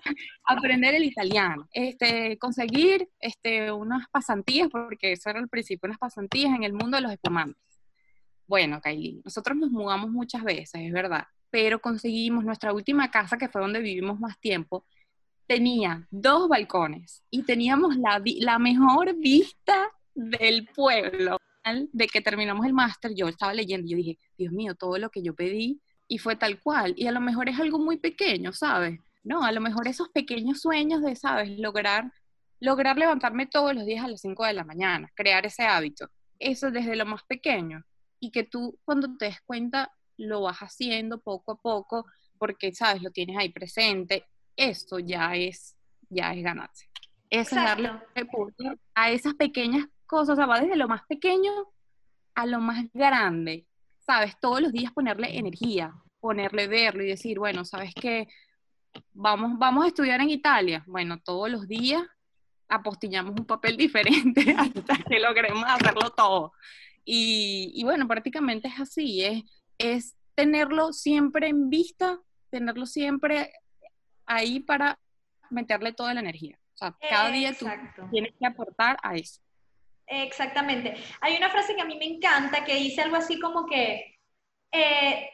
[0.44, 6.54] Aprender el italiano, este, conseguir este, unas pasantías, porque eso era el principio, unas pasantías
[6.54, 7.62] en el mundo de los espumantes.
[8.46, 13.48] Bueno, Kylie, nosotros nos mudamos muchas veces, es verdad, pero conseguimos nuestra última casa, que
[13.48, 14.84] fue donde vivimos más tiempo,
[15.46, 21.36] tenía dos balcones y teníamos la, la mejor vista del pueblo.
[21.92, 25.10] De que terminamos el máster, yo estaba leyendo y yo dije, Dios mío, todo lo
[25.10, 26.94] que yo pedí y fue tal cual.
[26.96, 29.00] Y a lo mejor es algo muy pequeño, ¿sabes?
[29.24, 31.58] No, a lo mejor esos pequeños sueños de, ¿sabes?
[31.58, 32.12] Lograr,
[32.60, 36.08] lograr levantarme todos los días a las 5 de la mañana, crear ese hábito.
[36.38, 37.84] Eso desde lo más pequeño.
[38.20, 42.06] Y que tú cuando te des cuenta lo vas haciendo poco a poco
[42.38, 43.02] porque, ¿sabes?
[43.02, 44.24] Lo tienes ahí presente.
[44.56, 45.76] Esto ya es,
[46.08, 46.88] ya es ganarse.
[47.30, 47.90] Eso es darle
[48.94, 51.50] a esas pequeñas cosas, o sea, va desde lo más pequeño
[52.34, 53.66] a lo más grande.
[54.06, 54.38] ¿Sabes?
[54.40, 58.28] Todos los días ponerle energía, ponerle verlo y decir, bueno, ¿sabes qué?
[59.12, 60.84] Vamos, vamos a estudiar en Italia.
[60.86, 62.02] Bueno, todos los días
[62.68, 66.52] apostillamos un papel diferente hasta que logremos hacerlo todo.
[67.04, 69.42] Y, bueno, prácticamente es así, es,
[69.78, 73.52] es tenerlo siempre en vista, tenerlo siempre
[74.24, 75.00] ahí para
[75.50, 76.58] meterle toda la energía.
[76.74, 77.66] O sea, cada día tú
[78.12, 79.41] tienes que aportar a eso.
[80.12, 80.94] Exactamente.
[81.22, 84.18] Hay una frase que a mí me encanta que dice algo así como que
[84.70, 85.28] eh,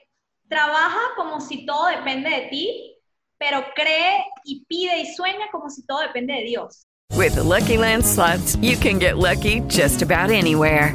[0.48, 2.96] trabaja como si todo depende de ti,
[3.38, 6.84] pero cree y pide y sueña como si todo depende de Dios.
[7.16, 10.94] With the Lucky Land slots, you can get lucky just about anywhere.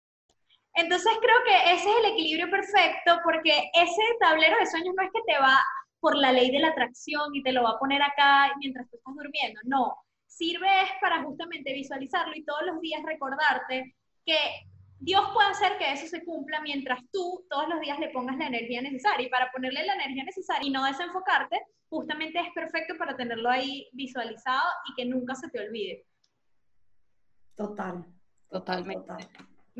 [0.73, 5.11] Entonces creo que ese es el equilibrio perfecto porque ese tablero de sueños no es
[5.11, 5.59] que te va
[5.99, 8.97] por la ley de la atracción y te lo va a poner acá mientras tú
[8.97, 9.95] estás durmiendo, no,
[10.27, 14.37] sirve es para justamente visualizarlo y todos los días recordarte que
[14.99, 18.47] Dios puede hacer que eso se cumpla mientras tú todos los días le pongas la
[18.47, 19.25] energía necesaria.
[19.25, 23.89] Y para ponerle la energía necesaria y no desenfocarte, justamente es perfecto para tenerlo ahí
[23.93, 26.05] visualizado y que nunca se te olvide.
[27.55, 28.05] Total.
[28.47, 29.13] Totalmente.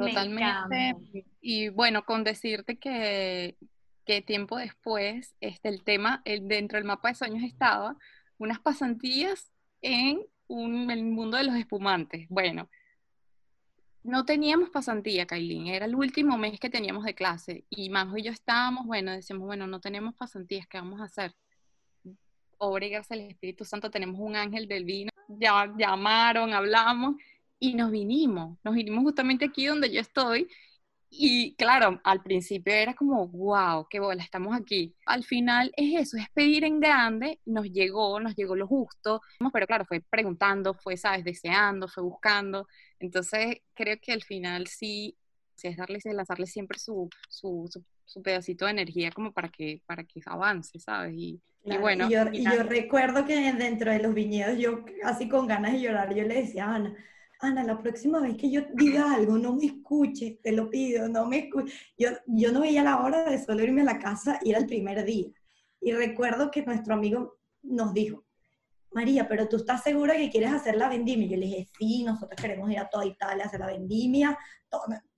[0.08, 1.26] Totalmente.
[1.42, 3.58] Y bueno, con decirte que,
[4.06, 7.98] que tiempo después, este, el tema, el, dentro del mapa de sueños estaba
[8.38, 12.28] unas pasantías en un, el mundo de los espumantes.
[12.30, 12.70] Bueno,
[14.04, 18.24] no teníamos pasantía, Kailin, era el último mes que teníamos de clase y Majo y
[18.24, 21.36] yo estábamos, bueno, decíamos, bueno, no tenemos pasantías, ¿qué vamos a hacer?
[22.58, 27.16] Obra y gracias al Espíritu Santo, tenemos un ángel del vino, ya llamaron, hablamos
[27.62, 30.50] y nos vinimos, nos vinimos justamente aquí donde yo estoy
[31.14, 34.96] y claro, al principio era como, wow, qué bola, estamos aquí.
[35.06, 39.22] Al final es eso, es pedir en grande, nos llegó, nos llegó lo justo,
[39.54, 42.66] pero claro, fue preguntando, fue, sabes, deseando, fue buscando.
[42.98, 45.18] Entonces creo que al final sí,
[45.54, 47.70] sí es darle, es lanzarle siempre su, su,
[48.06, 51.14] su, pedacito de energía como para que, para que avance, ¿sabes?
[51.14, 52.08] Y, bueno.
[52.08, 55.82] Y yo, y yo recuerdo que dentro de los viñedos, yo así con ganas de
[55.82, 56.96] llorar, yo le decía a Ana,
[57.42, 61.26] Ana, la próxima vez que yo diga algo, no me escuche, te lo pido, no
[61.26, 61.74] me escuche.
[61.98, 65.04] Yo, yo no veía la hora de solo irme a la casa, ir al primer
[65.04, 65.28] día.
[65.80, 68.24] Y recuerdo que nuestro amigo nos dijo,
[68.92, 71.28] María, pero tú estás segura que quieres hacer la vendimia?
[71.28, 74.38] Yo le dije, sí, nosotros queremos ir a toda Italia a hacer la vendimia,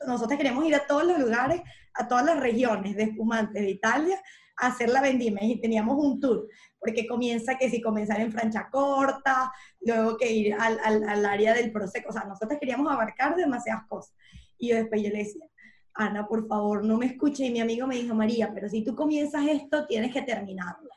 [0.07, 1.61] nosotros queremos ir a todos los lugares,
[1.93, 4.21] a todas las regiones de espumantes de Italia
[4.57, 6.47] a hacer la vendimia y teníamos un tour
[6.83, 11.53] porque comienza que si comenzar en francha corta, luego que ir al, al, al área
[11.53, 14.13] del proceso, o sea, nosotros queríamos abarcar demasiadas cosas.
[14.57, 15.45] Y yo después yo le decía,
[15.93, 17.45] Ana, por favor, no me escuche.
[17.45, 20.89] Y mi amigo me dijo, María, pero si tú comienzas esto, tienes que terminarlo.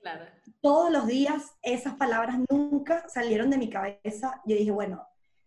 [0.00, 0.24] Claro.
[0.60, 4.40] Todos los días esas palabras nunca salieron de mi cabeza.
[4.44, 5.06] Yo dije, bueno,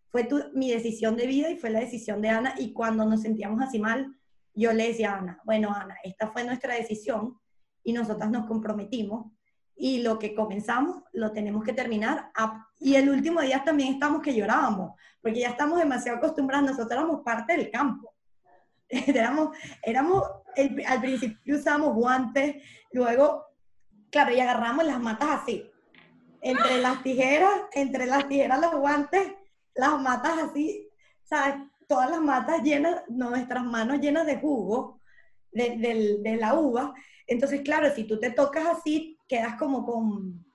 [0.09, 2.55] fue tu, mi decisión de vida y fue la decisión de Ana.
[2.57, 4.15] Y cuando nos sentíamos así mal,
[4.55, 7.39] yo le decía a Ana, bueno, Ana, esta fue nuestra decisión
[7.83, 9.31] y nosotras nos comprometimos
[9.75, 12.31] y lo que comenzamos lo tenemos que terminar.
[12.79, 17.21] y el último día también estamos que llorábamos, porque ya estamos demasiado acostumbrados, nosotros éramos
[17.23, 18.13] parte del campo.
[18.89, 20.23] éramos, éramos
[20.87, 22.63] al principio usábamos guantes,
[22.93, 23.45] luego,
[24.09, 25.69] claro, y agarramos las matas así,
[26.41, 29.33] entre las tijeras, entre las tijeras, los guantes,
[29.73, 30.87] las matas así,
[31.23, 31.55] ¿sabes?
[31.87, 35.01] Todas las matas llenas, nuestras manos llenas de jugo
[35.55, 36.93] de, de, la uva.
[37.27, 40.45] Entonces, claro, si tú te tocas así, quedas como con,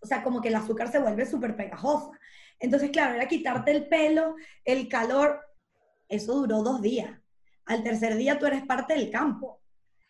[0.00, 2.10] o sea, como que el azúcar se vuelve súper pegajosa.
[2.58, 5.40] Entonces, claro, era quitarte el pelo, el calor,
[6.08, 7.10] eso duró dos días.
[7.66, 9.60] Al tercer día tú eres parte del campo.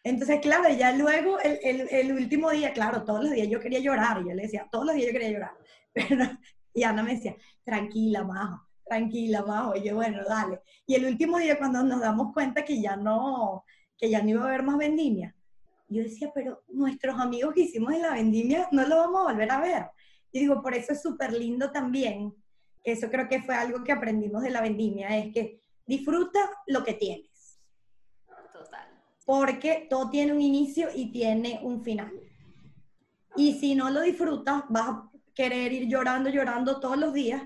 [0.02, 3.80] Entonces, claro, ya luego, el, el, el último día, claro, todos los días yo quería
[3.80, 5.52] llorar, yo le decía, todos los días yo quería llorar.
[5.92, 6.24] Pero,
[6.72, 9.76] y Ana me decía, tranquila, Majo, tranquila, Majo.
[9.76, 10.60] Y yo, bueno, dale.
[10.86, 13.64] Y el último día, cuando nos damos cuenta que ya no,
[13.96, 15.34] que ya no iba a haber más vendimia,
[15.88, 19.50] yo decía, pero nuestros amigos que hicimos en la vendimia no lo vamos a volver
[19.50, 19.86] a ver.
[20.32, 22.34] Y digo, por eso es súper lindo también,
[22.82, 26.94] eso creo que fue algo que aprendimos de la vendimia, es que disfruta lo que
[26.94, 27.60] tienes.
[28.52, 28.88] Total.
[29.24, 32.12] Porque todo tiene un inicio y tiene un final.
[33.36, 37.42] Y si no lo disfrutas, vas a querer ir llorando, llorando todos los días.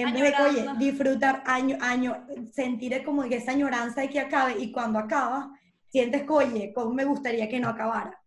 [0.00, 4.56] En vez de, oye, disfrutar año, año, sentir como que esa añoranza de que acabe
[4.58, 5.50] y cuando acaba,
[5.88, 8.20] sientes oye, ¿cómo me gustaría que no acabara?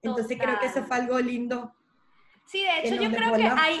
[0.00, 1.74] Entonces creo que eso fue algo lindo.
[2.46, 3.80] Sí, de hecho yo creo que hay,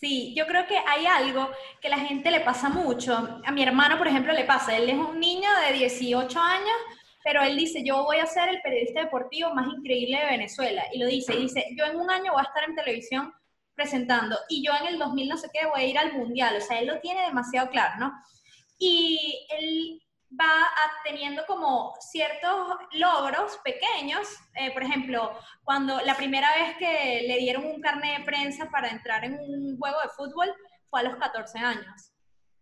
[0.00, 1.48] sí, yo creo que hay algo
[1.80, 3.40] que la gente le pasa mucho.
[3.44, 6.76] A mi hermano, por ejemplo, le pasa, él es un niño de 18 años,
[7.22, 10.82] pero él dice, yo voy a ser el periodista deportivo más increíble de Venezuela.
[10.92, 13.32] Y lo dice, y dice, yo en un año voy a estar en televisión
[13.74, 16.56] presentando, y yo en el 2000 no sé qué voy a ir al mundial.
[16.56, 18.12] O sea, él lo tiene demasiado claro, ¿no?
[18.78, 20.02] Y él
[20.38, 20.68] va
[21.04, 24.28] teniendo como ciertos logros pequeños.
[24.54, 28.88] Eh, por ejemplo, cuando la primera vez que le dieron un carnet de prensa para
[28.88, 30.52] entrar en un juego de fútbol
[30.88, 32.12] fue a los 14 años.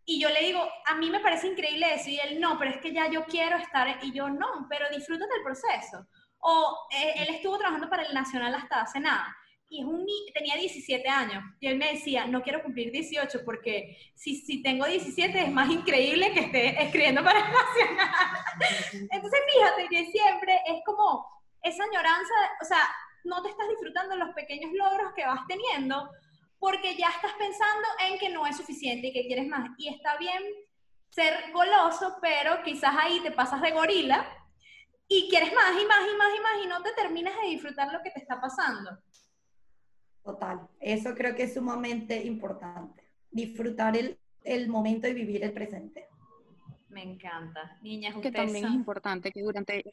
[0.05, 2.93] Y yo le digo, a mí me parece increíble decir él, no, pero es que
[2.93, 6.07] ya yo quiero estar, y yo no, pero disfrútate del proceso.
[6.41, 9.37] O eh, él estuvo trabajando para el Nacional hasta hace nada
[9.71, 10.05] y es un,
[10.35, 11.45] tenía 17 años.
[11.61, 15.71] Y él me decía, no quiero cumplir 18 porque si, si tengo 17 es más
[15.71, 19.09] increíble que esté escribiendo para el Nacional.
[19.13, 21.25] Entonces, fíjate que siempre es como
[21.63, 22.81] esa añoranza, o sea,
[23.25, 26.11] no te estás disfrutando los pequeños logros que vas teniendo
[26.59, 29.71] porque ya estás pensando en que no es suficiente y que quieres más.
[29.79, 30.43] Y está bien
[31.11, 34.27] ser goloso, pero quizás ahí te pasas de gorila
[35.07, 37.93] y quieres más y más y más y más y no te terminas de disfrutar
[37.93, 38.99] lo que te está pasando.
[40.25, 43.03] Total, eso creo que es sumamente importante.
[43.31, 46.07] Disfrutar el, el momento y vivir el presente.
[46.89, 47.79] Me encanta.
[47.83, 49.93] Niñas, Que también es importante que durante el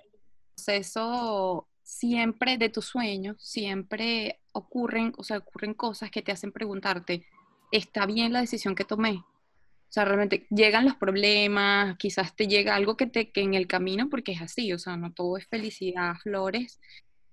[0.55, 7.25] proceso siempre de tus sueños, siempre ocurren, o sea, ocurren cosas que te hacen preguntarte,
[7.71, 9.11] ¿está bien la decisión que tomé?
[9.13, 13.67] O sea, realmente llegan los problemas, quizás te llega algo que te que en el
[13.67, 16.81] camino, porque es así, o sea, no todo es felicidad, flores.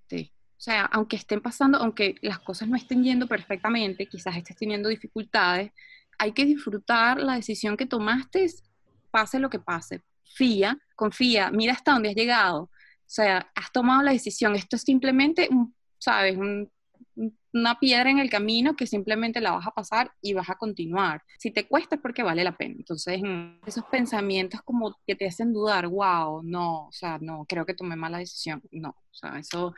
[0.07, 0.31] te-
[0.65, 5.73] sea, aunque estén pasando, aunque las cosas no estén yendo perfectamente, quizás estés teniendo dificultades,
[6.19, 8.47] hay que disfrutar la decisión que tomaste,
[9.11, 10.03] pase lo que pase.
[10.35, 12.63] Fía, confía, mira hasta dónde has llegado.
[12.63, 12.71] O
[13.07, 14.55] sea, has tomado la decisión.
[14.57, 15.49] Esto es simplemente,
[15.99, 16.37] ¿sabes?
[16.37, 16.71] Un-
[17.53, 21.23] una piedra en el camino que simplemente la vas a pasar y vas a continuar.
[21.39, 22.75] Si te cuesta es porque vale la pena.
[22.79, 27.65] Entonces, mm, esos pensamientos como que te hacen dudar, wow, no, o sea, no, creo
[27.65, 28.61] que tomé mala decisión.
[28.73, 29.73] No, o sea, eso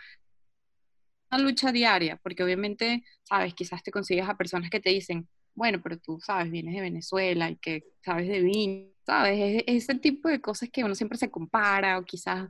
[1.37, 5.81] una lucha diaria, porque obviamente, sabes, quizás te consigues a personas que te dicen, bueno,
[5.83, 9.99] pero tú, sabes, vienes de Venezuela y que sabes de vino, sabes, es, es ese
[9.99, 12.49] tipo de cosas que uno siempre se compara o quizás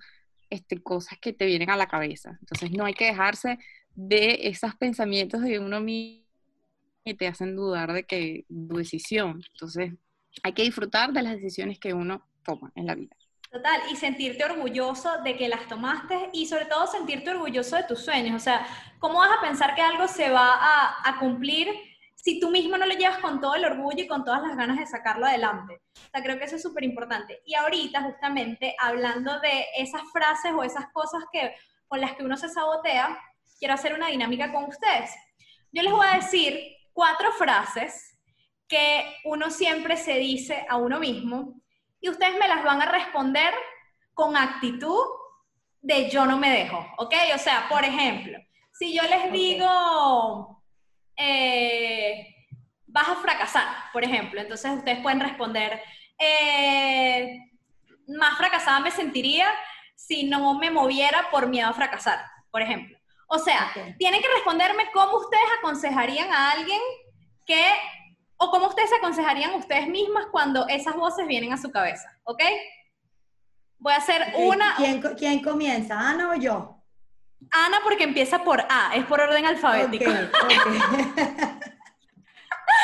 [0.51, 2.37] este, cosas que te vienen a la cabeza.
[2.41, 3.59] Entonces no hay que dejarse
[3.95, 6.27] de esos pensamientos de uno mismo
[7.05, 9.43] que te hacen dudar de que tu decisión.
[9.53, 9.93] Entonces
[10.43, 13.17] hay que disfrutar de las decisiones que uno toma en la vida.
[13.57, 18.05] Total, y sentirte orgulloso de que las tomaste y sobre todo sentirte orgulloso de tus
[18.05, 18.37] sueños.
[18.37, 18.67] O sea,
[18.99, 20.59] ¿cómo vas a pensar que algo se va
[21.03, 21.71] a, cumplir
[22.15, 24.79] si tú mismo no lo llevas con todo el orgullo y con todas las ganas
[24.79, 25.81] de sacarlo adelante?
[25.95, 27.41] O sea, creo que eso es súper importante.
[27.47, 31.55] Y ahorita, justamente, hablando de esas frases o esas cosas que,
[31.89, 33.19] con las que uno se sabotea,
[33.59, 35.15] quiero hacer una dinámica con ustedes.
[35.73, 36.61] Yo les voy a decir
[36.93, 38.19] cuatro frases
[38.69, 41.55] que uno siempre se dice a uno mismo
[42.01, 43.55] y ustedes me las van a responder
[44.15, 45.05] con actitud
[45.81, 47.15] de yo no me dejo, ¿ok?
[47.35, 48.39] O sea, por ejemplo,
[48.73, 50.63] si yo les digo,
[51.17, 52.27] eh,
[52.87, 55.83] vas a fracasar, por ejemplo, entonces ustedes pueden responder,
[56.19, 57.39] eh,
[58.09, 59.49] más fracasada me sentiría
[59.95, 62.97] si no me moviera por miedo a fracasar, por ejemplo.
[63.29, 63.97] O sea, Ok.
[63.99, 66.81] tienen que responderme cómo ustedes aconsejarían a alguien
[67.45, 67.65] que
[68.39, 72.43] o cómo ustedes se aconsejarían ustedes mismas cuando esas voces vienen a su cabeza, ¿ok?
[73.79, 75.99] Voy a hacer Ok, una, ¿Quién, co- quién comienza?
[75.99, 76.83] ¿Ana o yo?
[77.51, 80.11] Ana porque empieza por A, es por orden alfabético.
[80.11, 81.67] Ok, ok.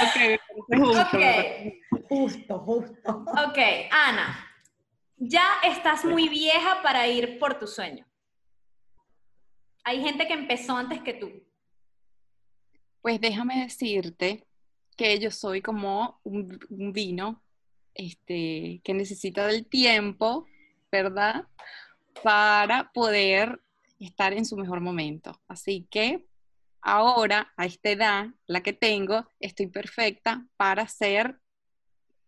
[0.05, 3.25] Ok, Justo, justo.
[3.47, 3.59] ok,
[3.91, 4.49] Ana,
[5.17, 8.07] ya estás muy vieja para ir por tu sueño.
[9.85, 11.31] Hay gente que empezó antes que tú.
[13.01, 14.47] Pues déjame decirte
[14.97, 17.43] que yo soy como un, un vino
[17.95, 20.47] este, que necesita del tiempo,
[20.91, 21.47] ¿verdad?
[22.23, 23.61] Para poder
[23.99, 25.41] estar en su mejor momento.
[25.49, 26.27] Así que
[26.81, 31.39] ahora, a esta edad, la que tengo, estoy perfecta para ser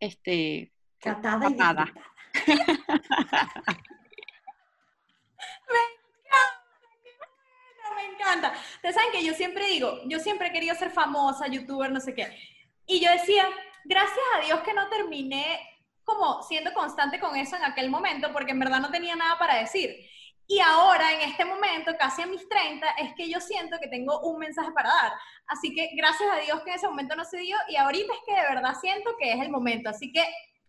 [0.00, 1.92] este, Catada y Catada.
[7.84, 8.54] No, me encanta.
[8.76, 12.14] Ustedes saben que yo siempre digo, yo siempre he querido ser famosa, youtuber, no sé
[12.14, 12.34] qué.
[12.86, 13.48] Y yo decía,
[13.84, 15.60] gracias a Dios que no terminé
[16.04, 19.56] como siendo constante con eso en aquel momento, porque en verdad no tenía nada para
[19.56, 19.96] decir.
[20.46, 24.20] Y ahora, en este momento, casi a mis 30, es que yo siento que tengo
[24.20, 25.12] un mensaje para dar.
[25.46, 28.20] Así que gracias a Dios que en ese momento no se dio y ahorita es
[28.26, 29.88] que de verdad siento que es el momento.
[29.88, 30.22] Así que,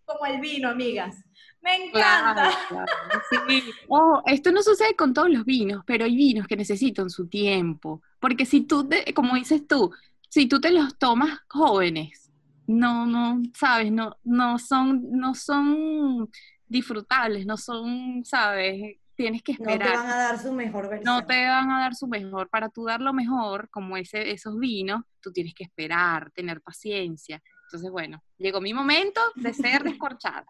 [0.05, 1.15] como el vino, amigas.
[1.59, 2.51] Me encanta.
[2.69, 3.63] Claro, claro, sí.
[3.89, 8.01] Ojo, esto no sucede con todos los vinos, pero hay vinos que necesitan su tiempo.
[8.21, 9.91] Porque si tú, como dices tú,
[10.29, 12.31] si tú te los tomas jóvenes,
[12.67, 16.29] no, no, sabes, no, no son, no son
[16.67, 19.97] disfrutables, no son, sabes, tienes que No te esperar.
[19.97, 21.03] van a dar su mejor versión.
[21.05, 22.49] No te van a dar su mejor.
[22.49, 27.41] Para tú dar lo mejor, como ese, esos vinos, tú tienes que esperar, tener paciencia.
[27.67, 30.45] Entonces, bueno, llegó mi momento de ser descorchada.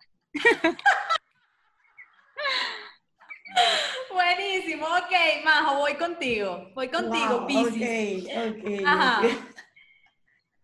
[4.11, 6.71] Buenísimo, ok, Majo, voy contigo.
[6.73, 8.25] Voy contigo, Wow, Piscis.
[8.27, 9.21] ok, ok, Ajá.
[9.27, 9.55] ok.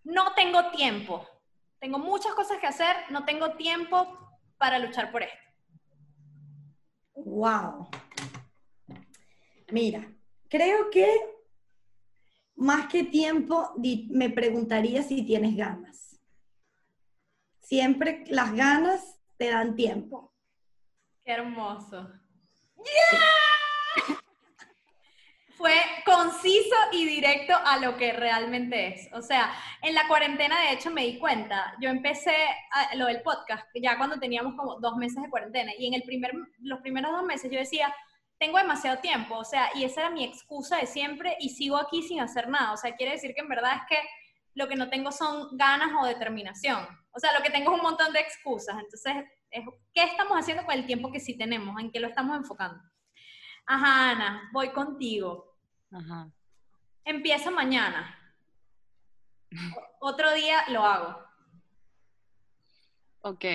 [0.03, 1.27] No tengo tiempo.
[1.79, 4.17] Tengo muchas cosas que hacer, no tengo tiempo
[4.57, 5.37] para luchar por esto.
[7.15, 7.89] Wow.
[9.71, 10.07] Mira,
[10.49, 11.07] creo que
[12.55, 13.73] más que tiempo
[14.09, 16.19] me preguntaría si tienes ganas.
[17.59, 20.33] Siempre las ganas te dan tiempo.
[21.23, 22.11] Qué hermoso.
[25.62, 29.14] Fue conciso y directo a lo que realmente es.
[29.14, 29.53] O sea,
[29.84, 31.76] en la cuarentena, de hecho, me di cuenta.
[31.80, 32.34] Yo empecé
[32.95, 35.72] lo del podcast ya cuando teníamos como dos meses de cuarentena.
[35.78, 36.32] Y en el primer,
[36.62, 37.93] los primeros dos meses yo decía,
[38.39, 42.01] tengo demasiado tiempo, o sea, y esa era mi excusa de siempre y sigo aquí
[42.01, 42.74] sin hacer nada.
[42.74, 44.03] O sea, quiere decir que en verdad es que
[44.55, 46.88] lo que no tengo son ganas o determinación.
[47.12, 48.78] O sea, lo que tengo es un montón de excusas.
[48.80, 49.14] Entonces,
[49.93, 51.80] ¿qué estamos haciendo con el tiempo que sí tenemos?
[51.80, 52.82] ¿En qué lo estamos enfocando?
[53.68, 55.50] Ajá, Ana, voy contigo.
[55.91, 56.29] Ajá.
[57.05, 58.17] Empiezo mañana.
[59.99, 61.23] Otro día lo hago.
[63.21, 63.45] Ok.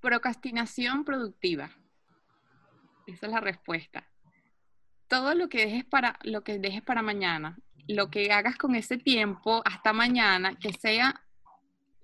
[0.00, 1.70] Procrastinación productiva.
[3.06, 4.06] Esa es la respuesta.
[5.08, 7.58] Todo lo que dejes para, lo que dejes para mañana,
[7.88, 11.20] lo que hagas con ese tiempo hasta mañana, que sea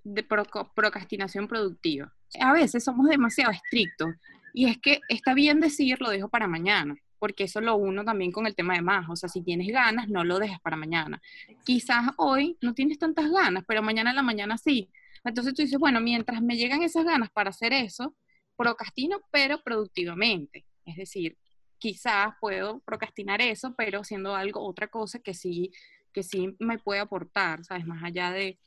[0.03, 2.13] de procrastinación productiva.
[2.41, 4.09] A veces somos demasiado estrictos
[4.53, 8.31] y es que está bien decir lo dejo para mañana, porque eso lo uno también
[8.31, 9.09] con el tema de más.
[9.09, 11.21] O sea, si tienes ganas, no lo dejes para mañana.
[11.63, 14.89] Quizás hoy no tienes tantas ganas, pero mañana en la mañana sí.
[15.23, 18.15] Entonces tú dices, bueno, mientras me llegan esas ganas para hacer eso,
[18.55, 20.65] procrastino, pero productivamente.
[20.85, 21.37] Es decir,
[21.79, 25.71] quizás puedo procrastinar eso, pero haciendo algo, otra cosa que sí,
[26.13, 27.85] que sí me puede aportar, ¿sabes?
[27.85, 28.59] Más allá de,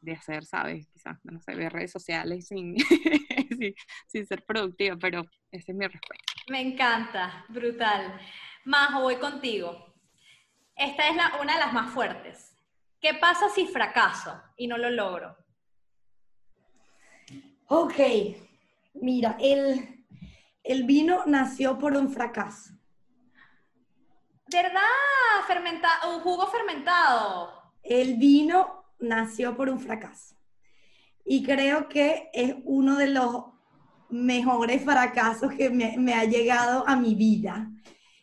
[0.00, 0.86] de hacer, ¿sabes?
[0.88, 2.76] Quizás, no sé, ver redes sociales sin,
[4.06, 6.24] sin, ser productiva, pero esa es mi respuesta.
[6.48, 8.20] Me encanta, brutal.
[8.64, 9.94] Majo, voy contigo.
[10.76, 12.56] Esta es la, una de las más fuertes.
[13.00, 15.36] ¿Qué pasa si fracaso y no lo logro?
[17.66, 17.98] Ok,
[18.94, 20.04] mira, el,
[20.62, 22.74] el vino nació por un fracaso.
[24.46, 24.80] ¿Verdad?
[25.46, 27.72] Fermentado, un jugo fermentado.
[27.82, 30.36] El vino nació por un fracaso.
[31.24, 33.44] Y creo que es uno de los
[34.08, 37.70] mejores fracasos que me, ha llegado a mi vida.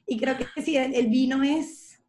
[0.05, 2.01] Y creo que sí, el, vino es,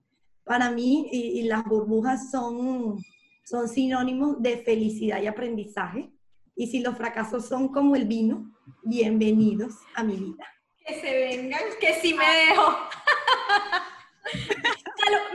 [0.44, 2.98] para mí, y, las burbujas son,
[3.44, 6.10] son sinónimos de felicidad y aprendizaje.
[6.56, 8.52] Y si los fracasos son como el vino,
[8.82, 10.44] bienvenidos a mi vida.
[10.84, 12.72] Que se vengan, que sí me dejo.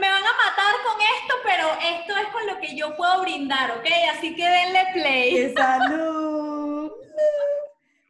[0.00, 3.70] me van a matar con esto, pero esto es con lo que yo puedo brindar,
[3.72, 3.86] ¿ok?
[4.16, 5.34] Así que denle play.
[5.34, 6.92] ¡Qué salud!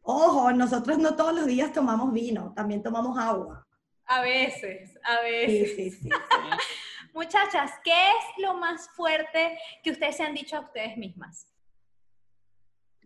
[0.03, 3.67] Ojo, nosotros no todos los días tomamos vino, también tomamos agua.
[4.07, 5.75] A veces, a veces.
[5.77, 6.11] Sí, sí, sí.
[7.15, 11.49] Muchachas, ¿qué es lo más fuerte que ustedes se han dicho a ustedes mismas?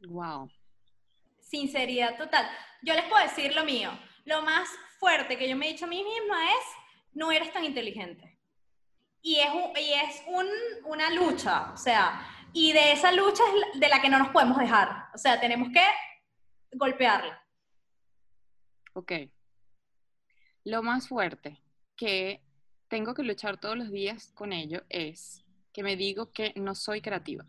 [0.08, 0.48] Wow
[1.48, 2.48] sinceridad total.
[2.82, 3.90] Yo les puedo decir lo mío.
[4.24, 4.68] Lo más
[4.98, 6.64] fuerte que yo me he dicho a mí misma es,
[7.18, 8.38] no eres tan inteligente.
[9.20, 9.48] Y es,
[9.80, 10.22] y es
[10.84, 13.42] una lucha, o sea, y de esa lucha
[13.74, 15.08] es de la que no nos podemos dejar.
[15.12, 15.82] O sea, tenemos que
[16.72, 17.44] golpearla.
[18.94, 19.12] Ok.
[20.64, 21.60] Lo más fuerte
[21.96, 22.40] que
[22.86, 27.00] tengo que luchar todos los días con ello es que me digo que no soy
[27.00, 27.44] creativa.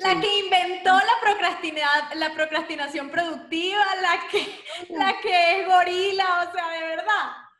[0.00, 4.46] La que inventó la, la procrastinación productiva, la que,
[4.94, 7.50] la que es gorila, o sea, de verdad.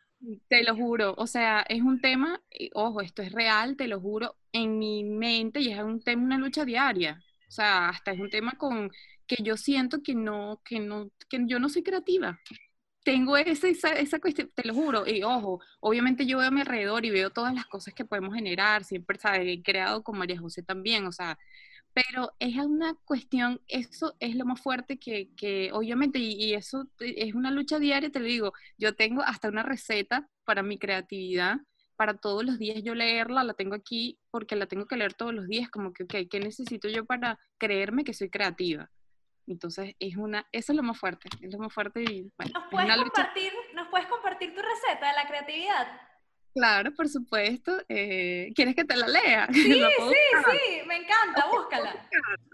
[0.49, 2.43] Te lo juro, o sea, es un tema,
[2.75, 6.39] ojo, esto es real, te lo juro, en mi mente y es un tema, una
[6.39, 7.23] lucha diaria.
[7.49, 8.91] O sea, hasta es un tema con
[9.27, 12.39] que yo siento que no, que no, que yo no soy creativa.
[13.03, 16.61] Tengo esa, esa, esa cuestión, te lo juro, y ojo, obviamente yo veo a mi
[16.61, 19.43] alrededor y veo todas las cosas que podemos generar, siempre, ¿sabes?
[19.47, 21.39] He creado con María José también, o sea,
[22.07, 27.35] pero es una cuestión, eso es lo más fuerte que, que obviamente, y, eso es
[27.35, 31.59] una lucha diaria, te lo digo, yo tengo hasta una receta para mi creatividad,
[31.97, 35.35] para todos los días yo leerla, la tengo aquí porque la tengo que leer todos
[35.35, 38.91] los días, como que, ok, ¿qué necesito yo para creerme que soy creativa?
[39.47, 42.71] Entonces, es una, eso es lo más fuerte, es lo más fuerte y bueno, ¿Nos
[42.71, 46.10] puedes, compartir, ¿Nos puedes compartir tu receta de la creatividad?
[46.55, 47.73] Claro, por supuesto.
[47.89, 49.49] Eh, ¿Quieres que te la lea?
[49.53, 49.81] Sí, sí,
[50.51, 52.09] sí, me encanta, búscala.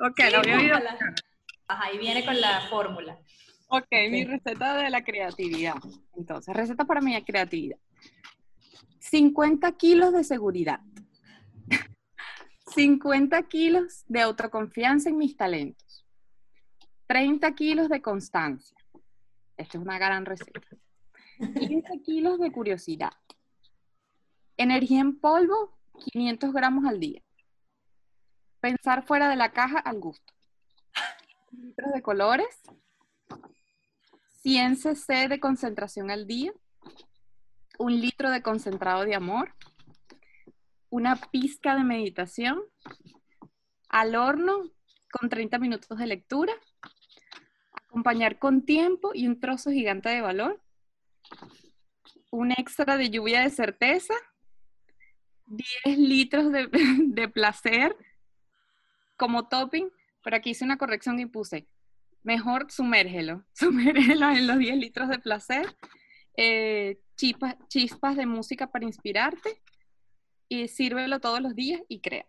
[0.07, 0.99] Ok, la voy a
[1.68, 3.18] Ahí viene con la fórmula.
[3.68, 5.76] ok, mi receta de la creatividad.
[6.16, 7.78] Entonces, receta para mi creatividad.
[9.01, 10.80] 50 kilos de seguridad.
[12.74, 16.07] 50 kilos de autoconfianza en mis talentos.
[17.07, 18.76] 30 kilos de constancia.
[19.57, 20.61] Esta es una gran receta.
[21.38, 23.12] 15 kilos de curiosidad.
[24.59, 25.77] Energía en polvo,
[26.13, 27.23] 500 gramos al día.
[28.61, 30.33] Pensar fuera de la caja al gusto.
[31.51, 32.63] Litros de colores.
[34.41, 36.53] 100 cc de concentración al día.
[37.79, 39.55] Un litro de concentrado de amor.
[40.89, 42.63] Una pizca de meditación.
[43.91, 44.71] Al horno
[45.13, 46.55] con 30 minutos de lectura.
[47.89, 50.63] Acompañar con tiempo y un trozo gigante de valor.
[52.31, 54.15] Un extra de lluvia de certeza
[55.47, 57.97] 10 litros de, placer
[59.16, 59.88] como topping,
[60.22, 61.66] pero aquí hice una corrección y puse
[62.22, 65.76] Mejor sumérgelo, sumérgelo en los 10 litros de placer,
[66.36, 69.62] eh, chispas, chispas de música para inspirarte
[70.49, 72.26] y sírvelo todos los días y crea.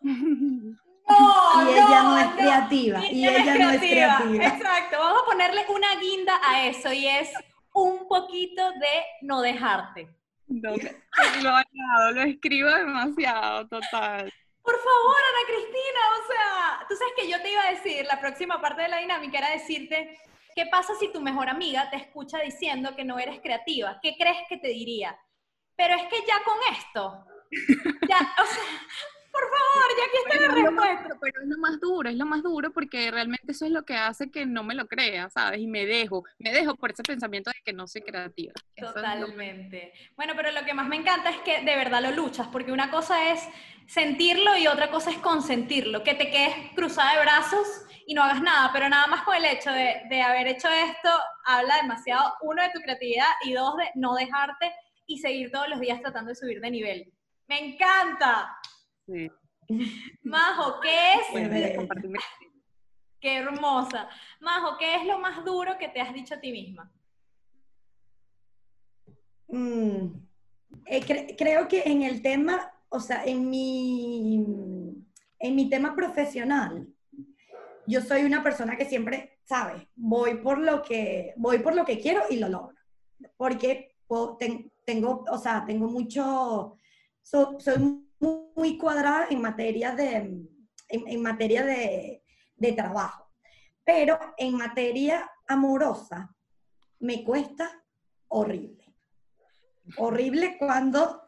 [0.02, 3.06] y ella no, es creativa.
[3.10, 4.46] Y, ella, no es creativa.
[4.46, 4.98] Exacto.
[4.98, 7.30] Vamos a ponerle una guinda a eso y es
[7.72, 10.08] un poquito de no dejarte.
[10.48, 10.70] No,
[11.42, 14.32] lo lo escribo demasiado, total.
[14.62, 18.20] Por favor, Ana Cristina, o sea, tú sabes que yo te iba a decir, la
[18.20, 20.18] próxima parte de la dinámica era decirte,
[20.54, 23.98] ¿qué pasa si tu mejor amiga te escucha diciendo que no eres creativa?
[24.02, 25.16] ¿Qué crees que te diría?
[25.76, 27.24] Pero es que ya con esto,
[28.08, 28.64] ya, o sea,
[29.36, 31.18] por favor, ya aquí está la respuesta.
[31.20, 33.94] pero es lo más duro, es lo más duro porque realmente eso es lo que
[33.94, 35.60] hace que no me lo crea, ¿sabes?
[35.60, 38.54] Y me dejo, me dejo por ese pensamiento de que no soy creativa.
[38.76, 39.92] Totalmente.
[40.16, 42.90] Bueno, pero lo que más me encanta es que de verdad lo luchas, porque una
[42.90, 43.46] cosa es
[43.86, 47.66] sentirlo y otra cosa es consentirlo, que te quedes cruzada de brazos
[48.06, 51.10] y no hagas nada, pero nada más con el hecho de, de haber hecho esto,
[51.44, 54.72] habla demasiado, uno, de tu creatividad y dos, de no dejarte
[55.06, 57.12] y seguir todos los días tratando de subir de nivel.
[57.48, 58.58] Me encanta.
[59.06, 59.30] Sí.
[60.22, 61.26] Majo, ¿qué es?
[63.20, 64.08] Qué hermosa.
[64.40, 66.92] Majo, ¿qué es lo más duro que te has dicho a ti misma?
[69.48, 70.06] Mm,
[70.84, 74.44] eh, creo que en el tema, o sea, en mi,
[75.38, 76.86] en mi tema profesional,
[77.86, 79.82] yo soy una persona que siempre, ¿sabes?
[79.94, 82.76] Voy por lo que, voy por lo que quiero y lo logro.
[83.36, 83.96] Porque
[84.84, 86.76] tengo, o sea, tengo mucho,
[87.22, 90.48] soy muy cuadrada en materia de,
[90.88, 92.22] en, materia de,
[92.56, 93.30] de trabajo.
[93.84, 96.34] Pero en materia amorosa
[97.00, 97.70] me cuesta
[98.28, 98.94] horrible.
[99.96, 101.22] Horrible cuando...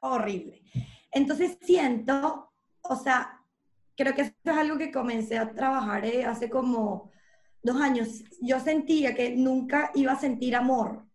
[0.00, 0.62] Horrible.
[1.10, 3.42] Entonces siento, o sea,
[3.96, 7.10] creo que esto es algo que comencé a trabajar eh, hace como
[7.62, 8.22] dos años.
[8.40, 11.07] Yo sentía que nunca iba a sentir amor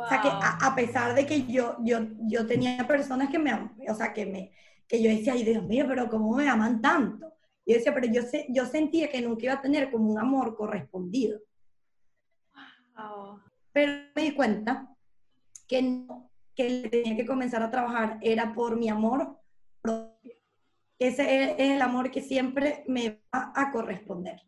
[0.00, 3.94] o sea, que a, pesar de que yo, yo, yo tenía personas que me, o
[3.96, 4.52] sea, que me,
[4.86, 7.34] que yo decía, ay Dios mío, pero ¿cómo me aman tanto?
[7.64, 10.18] Y yo decía, pero yo, sé, yo sentía que nunca iba a tener como un
[10.20, 11.40] amor correspondido.
[13.72, 14.88] Pero me di cuenta
[15.66, 16.06] que,
[16.54, 19.36] que tenía que comenzar a trabajar era por mi amor
[19.82, 20.34] propio.
[21.00, 24.42] Ese es el amor que siempre me va a corresponder.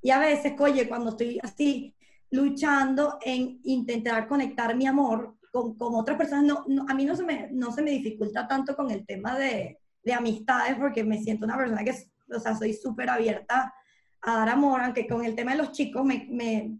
[0.00, 1.95] Y a veces, oye, cuando estoy así,
[2.36, 6.58] luchando en intentar conectar mi amor con, con otras personas.
[6.66, 9.80] No, a mí no se, me, no se me dificulta tanto con el tema de,
[10.02, 11.94] de amistades porque me siento una persona que,
[12.34, 13.74] o sea, soy súper abierta
[14.22, 16.78] a dar amor, aunque con el tema de los chicos me, me,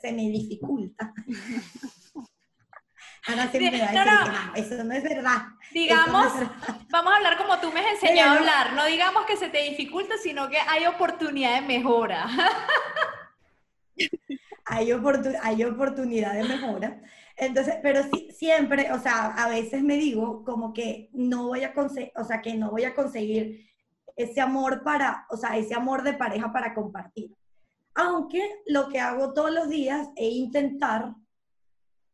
[0.00, 1.12] se me dificulta.
[3.26, 4.54] Ahora siempre me va a decir no, no.
[4.54, 5.42] Eso no es verdad.
[5.72, 6.32] Digamos,
[6.88, 8.72] vamos a hablar como tú me has enseñado a hablar.
[8.72, 12.26] No digamos que se te dificulta, sino que hay oportunidad de mejora.
[14.64, 14.92] hay,
[15.42, 17.00] hay oportunidad de mejora.
[17.36, 18.02] Entonces, pero
[18.36, 22.40] siempre, o sea, a veces me digo como que no voy a conseguir, o sea,
[22.40, 23.68] que no voy a conseguir
[24.16, 27.34] ese amor para, o sea, ese amor de pareja para compartir.
[27.94, 31.14] Aunque lo que hago todos los días es intentar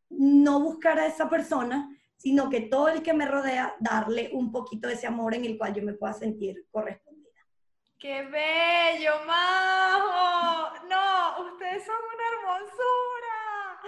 [0.08, 4.88] no buscar a esa persona, sino que todo el que me rodea, darle un poquito
[4.88, 7.05] de ese amor en el cual yo me pueda sentir correcto
[7.98, 10.86] ¡Qué bello, Majo!
[10.86, 13.80] No, ustedes son una hermosura.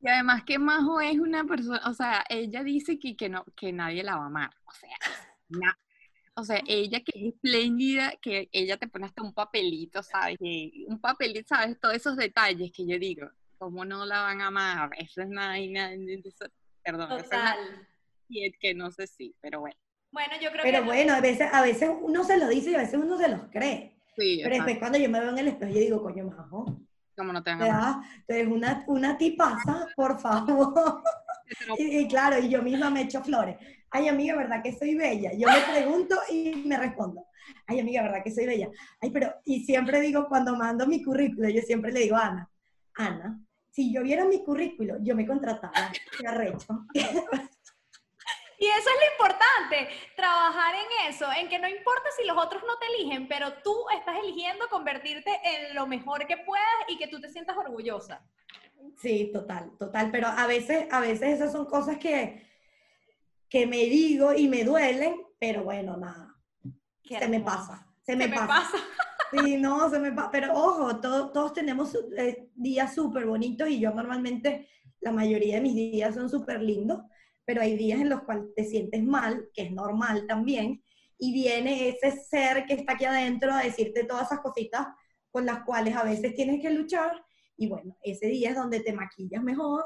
[0.00, 3.72] Y además que Majo es una persona, o sea, ella dice que, que, no, que
[3.72, 4.50] nadie la va a amar.
[4.66, 4.96] O sea,
[6.34, 10.36] o sea, ella que es espléndida, que ella te pone hasta un papelito, ¿sabes?
[10.40, 11.78] un papelito, ¿sabes?
[11.78, 14.90] Todos esos detalles que yo digo, ¿cómo no la van a amar?
[14.98, 15.56] Eso es nada,
[16.82, 17.88] perdón, Total.
[18.28, 19.76] y es que no sé si, pero bueno.
[20.14, 20.84] Bueno, yo creo Pero que...
[20.84, 23.40] bueno, a veces, a veces uno se lo dice y a veces uno se los
[23.50, 23.96] cree.
[24.16, 26.80] Sí, Pero después cuando yo me veo en el espejo, yo digo, coño, majo.
[27.16, 31.02] ¿Cómo no te Entonces, una, una tipaza, por favor.
[31.78, 33.56] y, claro, y yo misma me echo flores.
[33.90, 35.32] Ay, amiga, ¿verdad que soy bella?
[35.32, 37.26] Yo me pregunto y me respondo.
[37.66, 38.68] Ay, amiga, ¿verdad que soy bella?
[39.00, 42.50] Ay, pero, y siempre digo, cuando mando mi currículo, yo siempre le digo a Ana,
[42.94, 43.40] Ana,
[43.70, 45.72] si yo viera mi currículo, yo me contrataba.
[46.18, 46.86] Qué arrecho.
[48.58, 52.62] Y eso es lo importante, trabajar en eso, en que no importa si los otros
[52.66, 57.08] no te eligen, pero tú estás eligiendo convertirte en lo mejor que puedas y que
[57.08, 58.24] tú te sientas orgullosa.
[59.00, 62.46] Sí, total, total, pero a veces, a veces esas son cosas que,
[63.48, 66.34] que me digo y me duelen, pero bueno, nada,
[67.02, 68.78] se me pasa, se, me, pasa.
[69.32, 73.90] Sí, no, se me pasa, pero ojo, todos tenemos eh, días súper bonitos y yo
[73.90, 74.68] normalmente,
[75.00, 77.02] la mayoría de mis días son súper lindos
[77.44, 80.82] pero hay días en los cuales te sientes mal, que es normal también,
[81.18, 84.86] y viene ese ser que está aquí adentro a decirte todas esas cositas
[85.30, 87.24] con las cuales a veces tienes que luchar
[87.56, 89.84] y bueno, ese día es donde te maquillas mejor,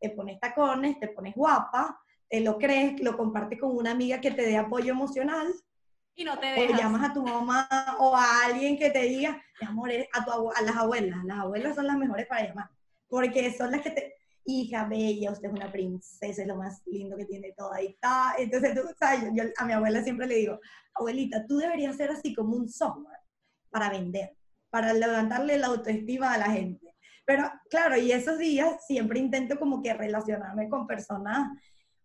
[0.00, 1.98] te pones tacones, te pones guapa,
[2.28, 5.52] te lo crees, lo compartes con una amiga que te dé apoyo emocional.
[6.14, 6.78] Y no te dejas.
[6.78, 10.50] O llamas a tu mamá o a alguien que te diga, mi amor, a, tu,
[10.50, 11.24] a las abuelas.
[11.24, 12.70] Las abuelas son las mejores para llamar.
[13.08, 14.14] Porque son las que te,
[14.46, 18.34] hija bella, usted es una princesa, es lo más lindo que tiene toda y está.
[18.38, 20.60] Entonces, tú sabes, yo, a mi abuela siempre le digo,
[20.94, 23.20] abuelita, tú deberías ser así como un software
[23.70, 24.36] para vender,
[24.70, 26.94] para levantarle la autoestima a la gente.
[27.24, 31.50] Pero claro, y esos días siempre intento como que relacionarme con personas,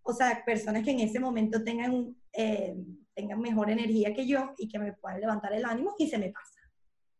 [0.01, 2.75] o sea, personas que en ese momento tengan, eh,
[3.13, 6.31] tengan mejor energía que yo y que me puedan levantar el ánimo y se me
[6.31, 6.59] pasa.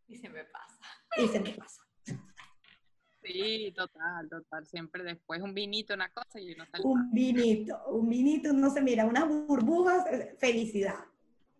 [0.07, 0.79] Y se me pasa.
[1.17, 1.81] Y se me pasa.
[3.23, 4.65] Sí, total, total.
[4.65, 6.83] Siempre después un vinito, una cosa y uno sale.
[6.83, 10.99] Un vinito, un vinito, no se mira, unas burbujas, eh, felicidad.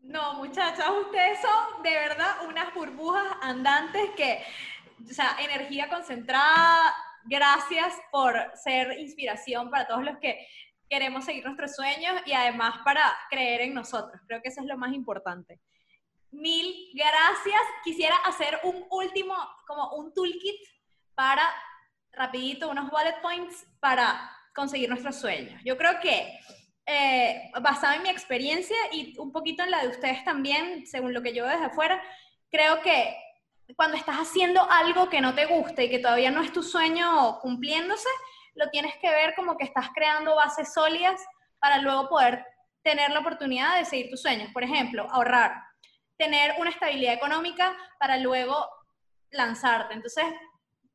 [0.02, 4.40] No, muchachas, ustedes son de verdad unas burbujas andantes que,
[5.10, 6.96] o sea, energía concentrada.
[7.26, 10.48] Gracias por ser inspiración para todos los que
[10.90, 14.20] queremos seguir nuestros sueños y además para creer en nosotros.
[14.26, 15.60] Creo que eso es lo más importante.
[16.32, 17.62] Mil gracias.
[17.84, 19.36] Quisiera hacer un último,
[19.68, 20.56] como un toolkit
[21.16, 21.44] para,
[22.12, 25.62] rapidito, unos bullet points para conseguir nuestros sueños.
[25.64, 26.40] Yo creo que,
[26.86, 31.22] eh, basado en mi experiencia y un poquito en la de ustedes también, según lo
[31.22, 32.02] que yo veo desde afuera,
[32.50, 33.16] creo que
[33.76, 37.40] cuando estás haciendo algo que no te gusta y que todavía no es tu sueño
[37.40, 38.10] cumpliéndose,
[38.56, 41.22] lo tienes que ver como que estás creando bases sólidas
[41.60, 42.46] para luego poder
[42.84, 44.50] tener la oportunidad de seguir tus sueños.
[44.52, 45.54] Por ejemplo, ahorrar,
[46.18, 48.68] tener una estabilidad económica para luego
[49.30, 49.94] lanzarte.
[49.94, 50.26] Entonces,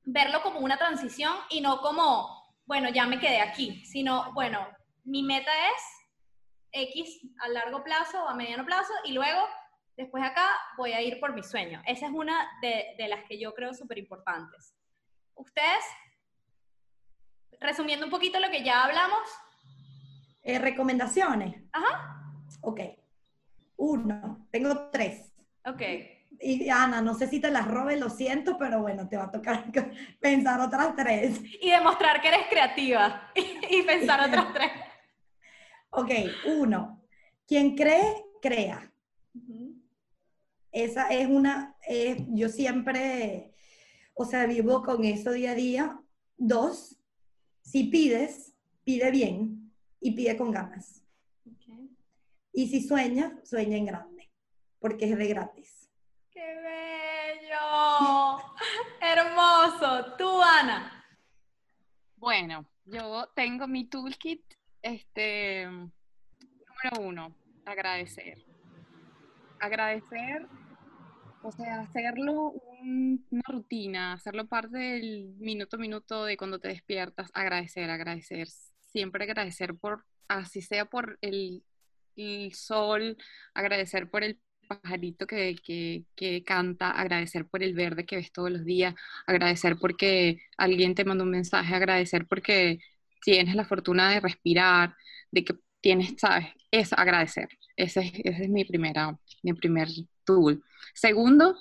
[0.06, 4.66] verlo como una transición y no como, bueno, ya me quedé aquí, sino, bueno,
[5.04, 5.82] mi meta es
[6.90, 9.40] X a largo plazo o a mediano plazo y luego,
[9.96, 11.82] después de acá, voy a ir por mi sueño.
[11.86, 14.74] Esa es una de, las que yo creo súper importantes.
[15.34, 15.84] Ustedes,
[17.60, 19.28] resumiendo un poquito lo que ya hablamos.
[20.42, 21.62] Eh, recomendaciones.
[21.72, 22.22] Ajá.
[22.62, 22.80] Ok.
[23.76, 25.32] Uno, tengo tres.
[25.64, 25.82] Ok
[26.48, 29.30] y Ana, no sé si te las robes, lo siento, pero bueno, te va a
[29.32, 29.64] tocar
[30.20, 31.40] pensar otras tres.
[31.60, 33.32] Y demostrar que eres creativa
[33.70, 34.70] y pensar otras tres.
[35.90, 36.10] Ok,
[36.58, 37.02] uno,
[37.48, 38.92] quien cree, crea.
[40.70, 41.74] Esa es una,
[42.28, 43.52] yo siempre,
[44.14, 46.00] o sea, vivo con eso día a día.
[46.36, 46.96] Dos,
[47.62, 51.02] si pides, pide bien y pide con ganas.
[52.52, 54.30] Y si sueña, sueña en grande,
[54.78, 55.75] porque es de gratis.
[56.36, 56.54] ¡Qué
[57.40, 58.38] bello!
[59.00, 60.16] Hermoso.
[60.18, 61.02] Tú, Ana.
[62.16, 64.42] Bueno, yo tengo mi toolkit.
[64.82, 67.34] Este, número uno,
[67.64, 68.44] agradecer.
[69.60, 70.46] Agradecer,
[71.42, 77.30] o sea, hacerlo una rutina, hacerlo parte del minuto a minuto de cuando te despiertas.
[77.32, 78.48] Agradecer, agradecer.
[78.80, 81.64] Siempre agradecer por, así sea por el,
[82.14, 83.16] el sol,
[83.54, 85.56] agradecer por el pajarito que,
[86.16, 88.94] que, canta, agradecer por el verde que ves todos los días,
[89.26, 92.78] agradecer porque alguien te mandó un mensaje, agradecer porque
[93.22, 94.94] tienes la fortuna de respirar,
[95.30, 96.48] de que tienes, ¿sabes?
[96.70, 97.48] Es agradecer.
[97.76, 99.88] Ese es, mi, primera, mi primer
[100.24, 100.62] tool.
[100.94, 101.56] Segundo,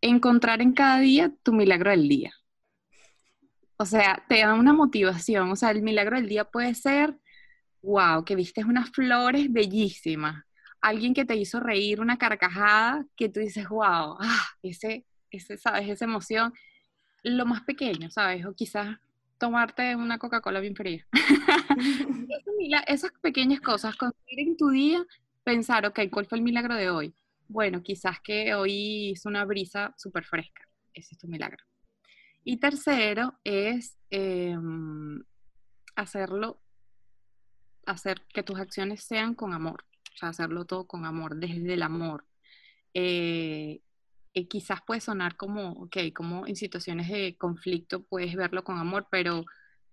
[0.00, 2.32] encontrar en cada día tu milagro del día.
[3.76, 5.50] O sea, te da una motivación.
[5.50, 7.16] O sea, el milagro del día puede ser,
[7.82, 10.44] wow, que viste unas flores bellísimas
[10.84, 15.88] alguien que te hizo reír, una carcajada, que tú dices, wow, ah, ese, ese, ¿sabes?
[15.88, 16.52] Esa emoción,
[17.22, 18.44] lo más pequeño, ¿sabes?
[18.44, 18.98] O quizás
[19.38, 21.06] tomarte una Coca-Cola bien fría.
[22.86, 25.02] Esas pequeñas cosas, conseguir en tu día,
[25.42, 27.14] pensar, ok, ¿cuál fue el milagro de hoy?
[27.48, 30.68] Bueno, quizás que hoy hizo una brisa súper fresca.
[30.92, 31.64] Ese es tu milagro.
[32.44, 35.24] Y tercero es em,
[35.96, 36.60] hacerlo,
[37.86, 39.82] hacer que tus acciones sean con amor
[40.14, 42.24] o sea, hacerlo todo con amor, desde el amor.
[42.94, 43.80] Eh,
[44.34, 49.06] eh, quizás puede sonar como, ok, como en situaciones de conflicto puedes verlo con amor,
[49.10, 49.44] pero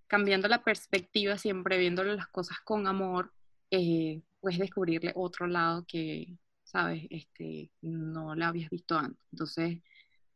[0.07, 3.34] cambiando la perspectiva, siempre viéndolo las cosas con amor,
[3.72, 9.24] eh, puedes descubrirle otro lado que, sabes, este, no lo habías visto antes.
[9.32, 9.80] Entonces,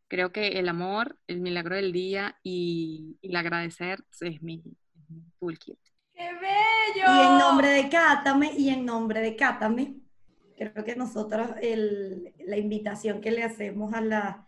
[0.07, 4.63] creo que el amor, el milagro del día y, el agradecer es mi,
[5.09, 5.79] mi toolkit.
[6.16, 7.05] ¡Qué bello!
[7.07, 9.97] Y en nombre de Cátame, y en nombre de Cátame,
[10.55, 14.47] creo que nosotros la invitación que le hacemos a la,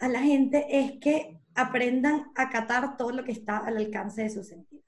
[0.00, 4.30] a la gente es que aprendan a catar todo lo que está al alcance de
[4.30, 4.84] sus sentidos.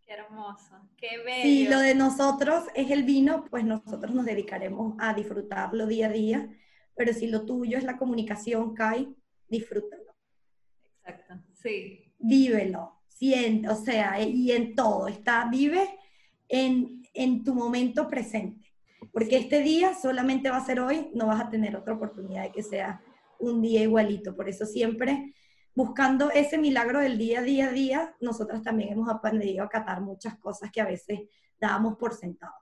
[0.00, 1.42] Qué hermoso, qué bello.
[1.42, 6.12] Si lo de nosotros es el vino, pues nosotros nos dedicaremos a disfrutarlo día a
[6.12, 6.48] día,
[6.94, 9.14] pero si lo tuyo es la comunicación, Kai,
[9.48, 10.14] disfrútalo.
[11.04, 12.14] Exacto, sí.
[12.18, 12.93] Vívelo,
[13.68, 15.98] o sea, y en todo, está, vive
[16.48, 18.72] en, en tu momento presente,
[19.12, 22.52] porque este día solamente va a ser hoy, no vas a tener otra oportunidad de
[22.52, 23.00] que sea
[23.38, 25.34] un día igualito, por eso siempre
[25.74, 30.00] buscando ese milagro del día a día a día, nosotras también hemos aprendido a acatar
[30.00, 31.20] muchas cosas que a veces
[31.58, 32.54] dábamos por sentado.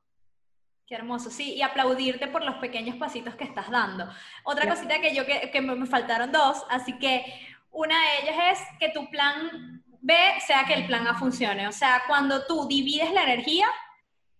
[0.87, 4.09] Qué hermoso, sí, y aplaudirte por los pequeños pasitos que estás dando.
[4.45, 7.25] Otra cosita que yo, que, que me faltaron dos, así que
[7.71, 11.69] una de ellas es que tu plan B sea que el plan A funcione.
[11.69, 13.69] O sea, cuando tú divides la energía,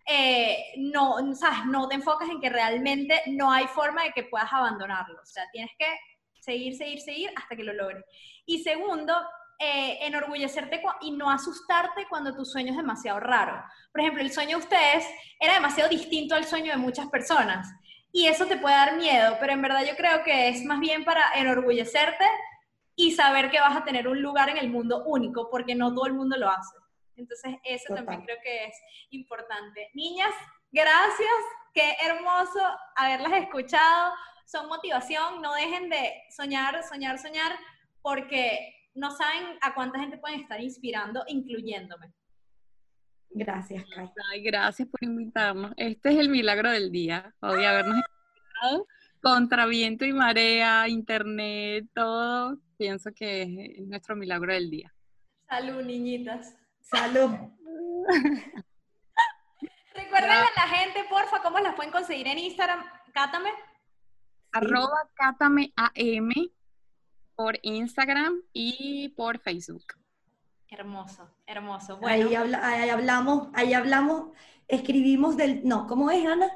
[0.05, 1.65] eh, no, ¿sabes?
[1.67, 5.21] no te enfocas en que realmente no hay forma de que puedas abandonarlo.
[5.21, 5.87] O sea, tienes que
[6.41, 8.03] seguir, seguir, seguir hasta que lo logres.
[8.45, 9.15] Y segundo,
[9.57, 13.63] eh, enorgullecerte y no asustarte cuando tu sueño es demasiado raro.
[13.93, 15.07] Por ejemplo, el sueño de ustedes
[15.39, 17.71] era demasiado distinto al sueño de muchas personas.
[18.11, 21.05] Y eso te puede dar miedo, pero en verdad yo creo que es más bien
[21.05, 22.25] para enorgullecerte
[22.95, 26.05] y saber que vas a tener un lugar en el mundo único, porque no todo
[26.05, 26.77] el mundo lo hace.
[27.15, 28.75] Entonces, eso también creo que es
[29.11, 29.89] importante.
[29.93, 30.33] Niñas,
[30.71, 31.29] gracias,
[31.73, 32.59] qué hermoso
[32.95, 34.13] haberlas escuchado.
[34.45, 37.57] Son motivación, no dejen de soñar, soñar, soñar,
[38.01, 42.13] porque no saben a cuánta gente pueden estar inspirando, incluyéndome.
[43.29, 44.11] Gracias, Kai.
[44.31, 45.71] Ay, gracias por invitarnos.
[45.77, 48.87] Este es el milagro del día, hoy habernos inspirado
[49.23, 53.43] contra viento y marea, internet, todo, pienso que
[53.77, 54.93] es nuestro milagro del día.
[55.47, 56.53] Salud, niñitas.
[56.81, 57.31] Salud.
[59.93, 62.83] Recuerden a la gente, porfa, cómo las pueden conseguir en Instagram.
[63.13, 63.51] Cátame.
[64.51, 66.33] Arroba Cátame AM
[67.35, 69.85] por Instagram y por Facebook.
[70.67, 71.99] Hermoso, hermoso.
[71.99, 72.27] Bueno.
[72.27, 74.35] Ahí, ahí hablamos, ahí hablamos,
[74.67, 76.51] escribimos del, no, ¿cómo es, Ana?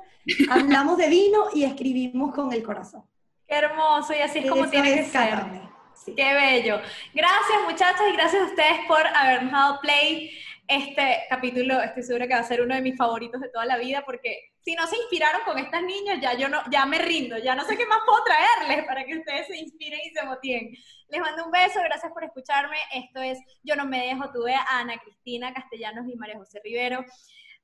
[0.49, 3.05] Hablamos de vino y escribimos con el corazón.
[3.47, 5.76] Qué hermoso, y así es como tiene que ser.
[6.05, 6.81] Qué bello.
[7.13, 10.31] Gracias, muchachas, y gracias a ustedes por habernos dado play.
[10.67, 13.77] Este capítulo estoy segura que va a ser uno de mis favoritos de toda la
[13.77, 17.37] vida, porque si no se inspiraron con estas niñas, ya yo no, ya me rindo,
[17.37, 20.71] ya no sé qué más puedo traerles para que ustedes se inspiren y se motiven.
[21.09, 22.77] Les mando un beso, gracias por escucharme.
[22.93, 27.05] Esto es Yo no me dejo, tuve a Ana Cristina Castellanos y María José Rivero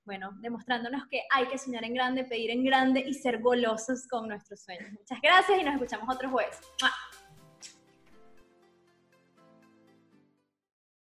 [0.05, 4.27] bueno, demostrándonos que hay que soñar en grande, pedir en grande y ser golosos con
[4.27, 4.91] nuestros sueños.
[4.91, 6.59] Muchas gracias y nos escuchamos otro jueves.